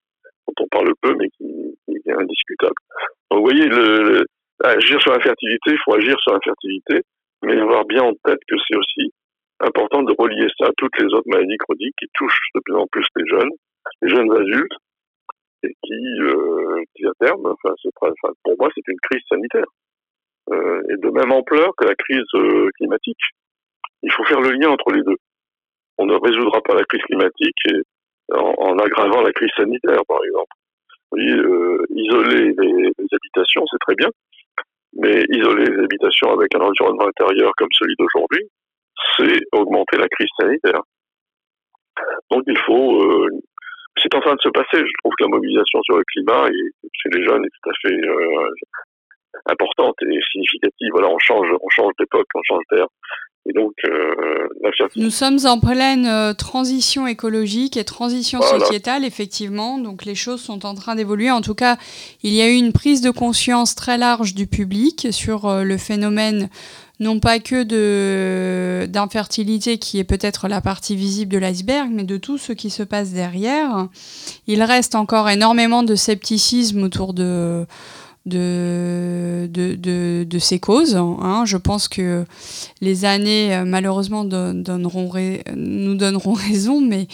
dont 0.47 0.65
on 0.65 0.69
parle 0.69 0.93
peu, 1.01 1.15
mais 1.19 1.29
qui, 1.31 1.77
est 2.05 2.13
indiscutable. 2.13 2.75
Donc, 3.31 3.41
vous 3.41 3.45
voyez, 3.45 3.69
agir 4.65 5.01
sur 5.01 5.13
l'infertilité, 5.13 5.71
il 5.71 5.79
faut 5.85 5.95
agir 5.95 6.17
sur 6.21 6.33
l'infertilité, 6.33 7.03
mais 7.43 7.59
avoir 7.59 7.85
bien 7.85 8.03
en 8.03 8.13
tête 8.25 8.41
que 8.49 8.57
c'est 8.67 8.77
aussi 8.77 9.13
important 9.61 10.03
de 10.03 10.15
relier 10.19 10.49
ça 10.59 10.67
à 10.67 10.73
toutes 10.77 10.99
les 10.99 11.07
autres 11.07 11.29
maladies 11.29 11.57
chroniques 11.59 11.95
qui 11.99 12.07
touchent 12.15 12.49
de 12.55 12.61
plus 12.65 12.75
en 12.75 12.87
plus 12.87 13.07
les 13.17 13.27
jeunes, 13.27 13.51
les 14.03 14.09
jeunes 14.09 14.33
adultes, 14.33 14.73
et 15.65 15.75
qui, 15.83 16.21
euh, 16.21 16.83
qui 16.95 17.07
à 17.07 17.13
terme, 17.21 17.47
enfin, 17.47 17.75
enfin, 18.01 18.33
pour 18.43 18.55
moi, 18.59 18.69
c'est 18.75 18.87
une 18.89 18.99
crise 19.03 19.23
sanitaire, 19.29 19.67
euh, 20.51 20.83
et 20.91 20.97
de 20.97 21.11
même 21.11 21.33
ampleur 21.33 21.71
que 21.77 21.85
la 21.85 21.95
crise 21.95 22.25
euh, 22.35 22.69
climatique. 22.77 23.21
Il 24.03 24.11
faut 24.13 24.25
faire 24.25 24.41
le 24.41 24.51
lien 24.51 24.71
entre 24.71 24.91
les 24.91 25.03
deux. 25.03 25.17
On 25.99 26.07
ne 26.07 26.15
résoudra 26.15 26.61
pas 26.63 26.75
la 26.75 26.85
crise 26.85 27.03
climatique 27.03 27.55
en, 28.31 28.79
aggravant 28.79 29.23
la 29.23 29.33
crise 29.33 29.51
sanitaire, 29.57 30.03
par 30.09 30.19
exemple. 30.25 30.53
Oui, 31.13 31.31
euh, 31.31 31.85
isoler 31.91 32.53
les, 32.59 32.93
habitations, 33.13 33.65
c'est 33.71 33.79
très 33.87 33.95
bien, 33.95 34.09
mais 34.95 35.25
isoler 35.31 35.65
les 35.67 35.85
habitations 35.85 36.33
avec 36.33 36.55
un 36.55 36.61
environnement 36.61 37.07
intérieur 37.07 37.53
comme 37.57 37.73
celui 37.73 37.95
d'aujourd'hui, 37.99 38.49
c'est 39.17 39.41
augmenter 39.53 39.97
la 39.99 40.09
crise 40.09 40.29
sanitaire. 40.39 40.81
Donc 42.31 42.43
il 42.47 42.59
faut, 42.59 43.03
euh, 43.03 43.29
c'est 44.01 44.15
en 44.15 44.21
train 44.21 44.35
de 44.35 44.41
se 44.41 44.49
passer. 44.49 44.79
Je 44.79 44.95
trouve 45.03 45.13
que 45.19 45.25
la 45.25 45.29
mobilisation 45.29 45.81
sur 45.83 45.97
le 45.97 46.05
climat 46.05 46.49
et 46.49 46.89
chez 46.93 47.09
les 47.11 47.25
jeunes 47.25 47.45
est 47.45 47.55
tout 47.63 47.71
à 47.71 47.73
fait 47.83 47.95
euh, 47.95 48.49
importante 49.47 49.97
et 50.03 50.19
significative. 50.31 50.91
Voilà, 50.93 51.09
on 51.09 51.19
change, 51.19 51.49
on 51.61 51.69
change 51.71 51.93
d'époque, 51.99 52.27
on 52.35 52.43
change 52.45 52.63
d'air. 52.71 52.87
Et 53.49 53.53
donc, 53.53 53.73
euh, 53.85 54.49
Nous 54.95 55.11
sommes 55.11 55.39
en 55.47 55.59
pleine 55.59 56.07
euh, 56.07 56.33
transition 56.33 57.09
écologique 57.09 57.77
et 57.77 57.83
transition 57.83 58.41
sociétale, 58.41 59.05
effectivement. 59.05 59.79
Donc, 59.79 60.05
les 60.05 60.15
choses 60.15 60.41
sont 60.41 60.65
en 60.65 60.75
train 60.75 60.95
d'évoluer. 60.95 61.31
En 61.31 61.41
tout 61.41 61.55
cas, 61.55 61.77
il 62.23 62.33
y 62.33 62.41
a 62.41 62.49
eu 62.49 62.55
une 62.55 62.73
prise 62.73 63.01
de 63.01 63.11
conscience 63.11 63.75
très 63.75 63.99
large 63.99 64.35
du 64.35 64.47
public 64.47 65.09
sur 65.11 65.47
euh, 65.47 65.65
le 65.65 65.77
phénomène, 65.77 66.51
non 67.01 67.19
pas 67.19 67.41
que 67.41 67.65
de 67.65 68.87
d'infertilité, 68.87 69.79
qui 69.79 69.99
est 69.99 70.05
peut-être 70.05 70.47
la 70.47 70.61
partie 70.61 70.95
visible 70.95 71.33
de 71.33 71.39
l'iceberg, 71.39 71.91
mais 71.93 72.05
de 72.05 72.19
tout 72.19 72.39
ce 72.39 72.53
qui 72.53 72.71
se 72.71 72.85
passe 72.85 73.11
derrière. 73.11 73.89
Il 74.47 74.63
reste 74.63 74.95
encore 74.95 75.29
énormément 75.29 75.83
de 75.83 75.97
scepticisme 75.97 76.85
autour 76.85 77.13
de 77.13 77.67
de, 78.27 79.49
ces 80.39 80.59
causes. 80.61 80.97
Hein. 80.97 81.45
Je 81.47 81.57
pense 81.57 81.89
que 81.89 82.25
les 82.81 83.05
années, 83.05 83.55
euh, 83.55 83.65
malheureusement, 83.65 84.25
donneront 84.25 85.13
nous 85.57 85.95
donneront 85.95 86.33
raison, 86.51 86.81
mais 86.81 87.07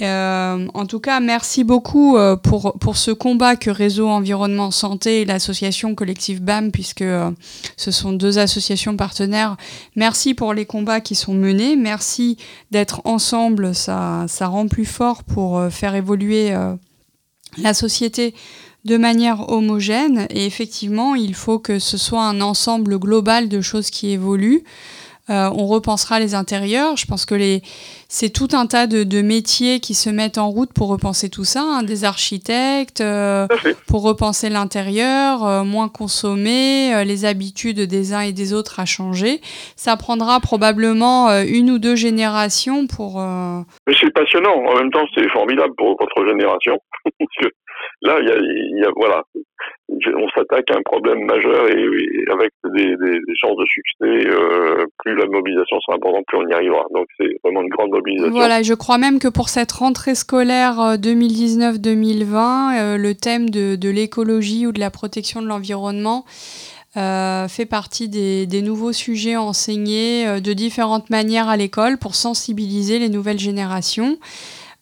euh, 0.00 0.66
en 0.74 0.86
tout 0.86 1.00
cas, 1.00 1.20
merci 1.20 1.64
beaucoup 1.64 2.16
euh, 2.16 2.36
pour, 2.36 2.96
ce 2.96 3.10
combat 3.10 3.56
que 3.56 3.70
Réseau 3.70 4.08
Environnement 4.08 4.70
Santé 4.70 5.20
et 5.20 5.24
l'association 5.24 5.94
collective 5.94 6.42
BAM, 6.42 6.72
puisque 6.72 7.04
ce 7.76 7.90
sont 7.90 8.12
deux 8.12 8.38
associations 8.38 8.96
partenaires. 8.96 9.56
Merci 9.96 10.34
pour 10.34 10.54
les 10.54 10.66
combats 10.66 11.00
qui 11.00 11.14
sont 11.14 11.34
menés. 11.34 11.76
Merci 11.76 12.36
d'être 12.70 13.02
ensemble. 13.04 13.74
Ça 13.74 14.26
rend 14.40 14.66
plus 14.66 14.86
fort 14.86 15.22
pour 15.24 15.62
faire 15.70 15.94
évoluer 15.94 16.52
la 17.58 17.74
société 17.74 18.34
de 18.84 18.96
manière 18.96 19.48
homogène 19.48 20.26
et 20.30 20.46
effectivement 20.46 21.14
il 21.14 21.34
faut 21.34 21.58
que 21.58 21.78
ce 21.78 21.96
soit 21.96 22.24
un 22.24 22.40
ensemble 22.40 22.98
global 22.98 23.48
de 23.48 23.60
choses 23.60 23.90
qui 23.90 24.10
évoluent. 24.10 24.64
Euh, 25.30 25.48
on 25.56 25.66
repensera 25.66 26.18
les 26.18 26.34
intérieurs. 26.34 26.96
Je 26.96 27.06
pense 27.06 27.26
que 27.26 27.36
les, 27.36 27.62
c'est 28.08 28.30
tout 28.30 28.48
un 28.52 28.66
tas 28.66 28.88
de, 28.88 29.22
métiers 29.22 29.78
qui 29.78 29.94
se 29.94 30.10
mettent 30.10 30.36
en 30.36 30.50
route 30.50 30.72
pour 30.72 30.88
repenser 30.88 31.30
tout 31.30 31.44
ça. 31.44 31.62
Hein. 31.62 31.82
des 31.84 32.04
architectes 32.04 33.00
euh, 33.00 33.46
pour 33.86 34.02
repenser 34.02 34.48
l'intérieur, 34.48 35.46
euh, 35.46 35.62
moins 35.62 35.88
consommer, 35.88 37.04
les 37.04 37.24
habitudes 37.24 37.80
des 37.80 38.12
uns 38.12 38.22
et 38.22 38.32
des 38.32 38.52
autres 38.52 38.80
à 38.80 38.84
changer. 38.84 39.40
Ça 39.76 39.96
prendra 39.96 40.40
probablement 40.40 41.30
une 41.42 41.70
ou 41.70 41.78
deux 41.78 41.94
générations 41.94 42.88
pour. 42.88 43.20
Mais 43.86 43.94
c'est 44.00 44.12
passionnant. 44.12 44.54
En 44.54 44.74
même 44.74 44.90
temps, 44.90 45.06
c'est 45.14 45.28
formidable 45.30 45.74
pour 45.76 45.96
votre 45.98 46.26
génération. 46.26 46.78
là, 48.02 48.18
il 48.20 48.78
y 48.78 48.84
a, 48.84 48.90
voilà, 48.96 49.22
on 49.88 50.28
s'attaque 50.34 50.70
à 50.70 50.78
un 50.78 50.82
problème 50.82 51.24
majeur 51.24 51.68
et, 51.68 52.32
avec 52.32 52.50
des, 52.74 52.96
chances 53.40 53.56
de 53.56 53.66
succès, 53.66 54.28
euh, 54.30 54.84
plus 54.98 55.14
la 55.14 55.26
mobilisation 55.26 55.78
sera 55.80 55.96
importante, 55.96 56.24
plus 56.26 56.38
on 56.38 56.48
y 56.48 56.52
arrivera. 56.52 56.84
Donc 56.92 57.06
c'est 57.18 57.36
vraiment 57.42 57.62
une 57.62 57.68
grande 57.68 57.90
mobilisation. 57.90 58.32
Voilà, 58.32 58.62
je 58.62 58.74
crois 58.74 58.98
même 58.98 59.18
que 59.18 59.28
pour 59.28 59.48
cette 59.48 59.72
rentrée 59.72 60.14
scolaire 60.14 60.96
2019-2020, 60.96 62.34
euh, 62.34 62.94
euh, 62.94 62.96
le 62.96 63.14
thème 63.14 63.50
de, 63.50 63.88
l'écologie 63.88 64.66
ou 64.66 64.72
de 64.72 64.80
la 64.80 64.90
protection 64.90 65.42
de 65.42 65.46
l'environnement 65.46 66.24
fait 66.94 67.66
partie 67.68 68.10
des, 68.10 68.46
des, 68.46 68.60
nouveaux 68.60 68.92
sujets 68.92 69.36
enseignés 69.36 70.40
de 70.42 70.52
différentes 70.52 71.08
manières 71.08 71.48
à 71.48 71.56
l'école 71.56 71.96
pour 71.96 72.14
sensibiliser 72.14 72.98
les 72.98 73.08
nouvelles 73.08 73.38
générations. 73.38 74.18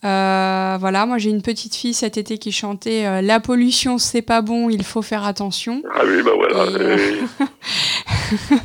Euh, 0.03 0.77
voilà, 0.81 1.05
moi 1.05 1.19
j'ai 1.19 1.29
une 1.29 1.43
petite 1.43 1.75
fille 1.75 1.93
cet 1.93 2.17
été 2.17 2.39
qui 2.39 2.53
chantait 2.53 3.07
euh, 3.07 3.21
La 3.21 3.39
pollution 3.39 3.99
c'est 3.99 4.23
pas 4.23 4.41
bon, 4.41 4.71
il 4.71 4.83
faut 4.83 5.03
faire 5.03 5.25
attention. 5.25 5.83
Ah 5.95 6.01
oui, 6.07 6.23
bah 6.23 6.31
voilà. 6.35 6.65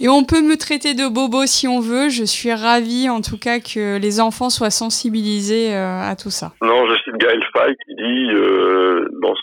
Et, 0.00 0.08
on 0.08 0.24
peut 0.24 0.40
me 0.40 0.56
traiter 0.56 0.94
de 0.94 1.06
bobo 1.06 1.46
si 1.46 1.68
on 1.68 1.78
veut. 1.80 2.08
Je 2.08 2.24
suis 2.24 2.52
ravie 2.52 3.08
en 3.08 3.20
tout 3.20 3.38
cas 3.38 3.60
que 3.60 3.98
les 3.98 4.20
enfants 4.20 4.50
soient 4.50 4.70
sensibilisés 4.70 5.72
euh, 5.74 6.00
à 6.02 6.16
tout 6.16 6.30
ça. 6.30 6.52
Non, 6.62 6.86
je 6.88 6.96
cite 7.04 7.16
Gaël 7.16 7.44
Faye 7.52 7.76
qui 7.86 7.94
dit 7.94 8.28
dans 9.22 9.34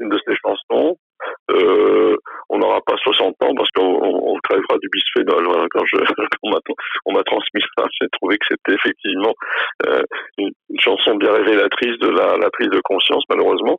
une 0.00 0.08
de 0.08 0.18
ses 0.26 0.34
chansons 0.42 0.96
on 2.50 2.58
n'aura 2.58 2.80
pas 2.80 2.96
60 2.96 3.34
ans 3.42 3.54
parce 3.56 3.70
qu'on 3.70 3.82
on, 3.84 4.36
crèvera 4.42 4.78
du 4.80 4.88
bisphénol. 4.90 5.68
quand 5.70 5.84
je, 5.86 5.96
on 7.06 7.12
m'a 7.12 7.22
transmis 7.24 7.62
ça, 7.76 7.84
j'ai 8.00 8.08
trouvé 8.12 8.38
que 8.38 8.46
c'était 8.48 8.74
effectivement 8.74 9.34
euh, 9.86 10.02
chanson 10.80 11.16
bien 11.16 11.32
révélatrice 11.32 11.98
de 12.00 12.08
la, 12.08 12.50
prise 12.50 12.68
de 12.68 12.80
conscience, 12.82 13.22
malheureusement, 13.28 13.78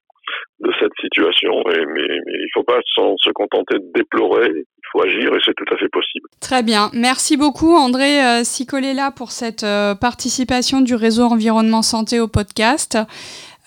de 0.60 0.72
cette 0.80 0.92
situation. 1.02 1.52
Mais, 1.68 1.78
il 1.78 2.44
ne 2.44 2.50
faut 2.54 2.64
pas 2.64 2.80
se 2.86 3.32
contenter 3.32 3.76
de 3.80 3.92
déplorer, 3.96 4.50
il 4.54 4.88
faut 4.92 5.02
agir 5.04 5.34
et 5.34 5.40
c'est 5.46 5.54
tout 5.56 5.74
à 5.74 5.78
fait 5.78 5.90
possible. 5.90 6.28
Très 6.42 6.64
bien. 6.64 6.90
Merci 6.94 7.38
beaucoup, 7.38 7.76
André 7.76 8.22
euh, 8.24 8.44
Sicolela, 8.44 9.12
pour 9.12 9.32
cette 9.32 9.64
euh, 9.64 9.96
participation 9.96 10.82
du 10.82 10.96
réseau 10.96 11.24
Environnement 11.24 11.82
Santé 11.82 12.20
au 12.20 12.28
podcast. 12.28 12.98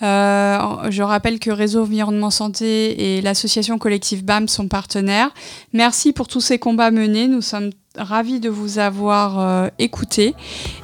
Euh, 0.02 0.58
je 0.90 1.02
rappelle 1.02 1.38
que 1.38 1.50
Réseau 1.50 1.82
Environnement 1.82 2.30
Santé 2.30 3.16
et 3.16 3.20
l'association 3.20 3.78
collective 3.78 4.24
BAM 4.24 4.48
sont 4.48 4.66
partenaires. 4.66 5.30
Merci 5.72 6.12
pour 6.12 6.26
tous 6.26 6.40
ces 6.40 6.58
combats 6.58 6.90
menés. 6.90 7.28
Nous 7.28 7.40
sommes 7.40 7.70
ravis 7.96 8.40
de 8.40 8.48
vous 8.48 8.78
avoir 8.78 9.38
euh, 9.38 9.68
écouté 9.78 10.34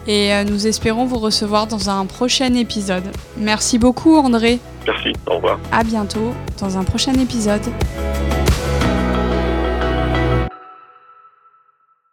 et 0.07 0.33
euh, 0.33 0.45
nous 0.45 0.67
espérons 0.67 1.05
vous 1.05 1.19
recevoir 1.19 1.67
dans 1.67 1.91
un 1.91 2.07
prochain 2.07 2.55
épisode. 2.55 3.05
Merci 3.37 3.79
beaucoup 3.79 4.17
André. 4.17 4.59
Merci, 4.87 5.13
au 5.27 5.37
revoir. 5.37 5.59
À 5.73 5.85
bientôt 5.85 6.33
dans 6.61 6.79
un 6.79 6.85
prochain 6.85 7.15
épisode. 7.15 7.63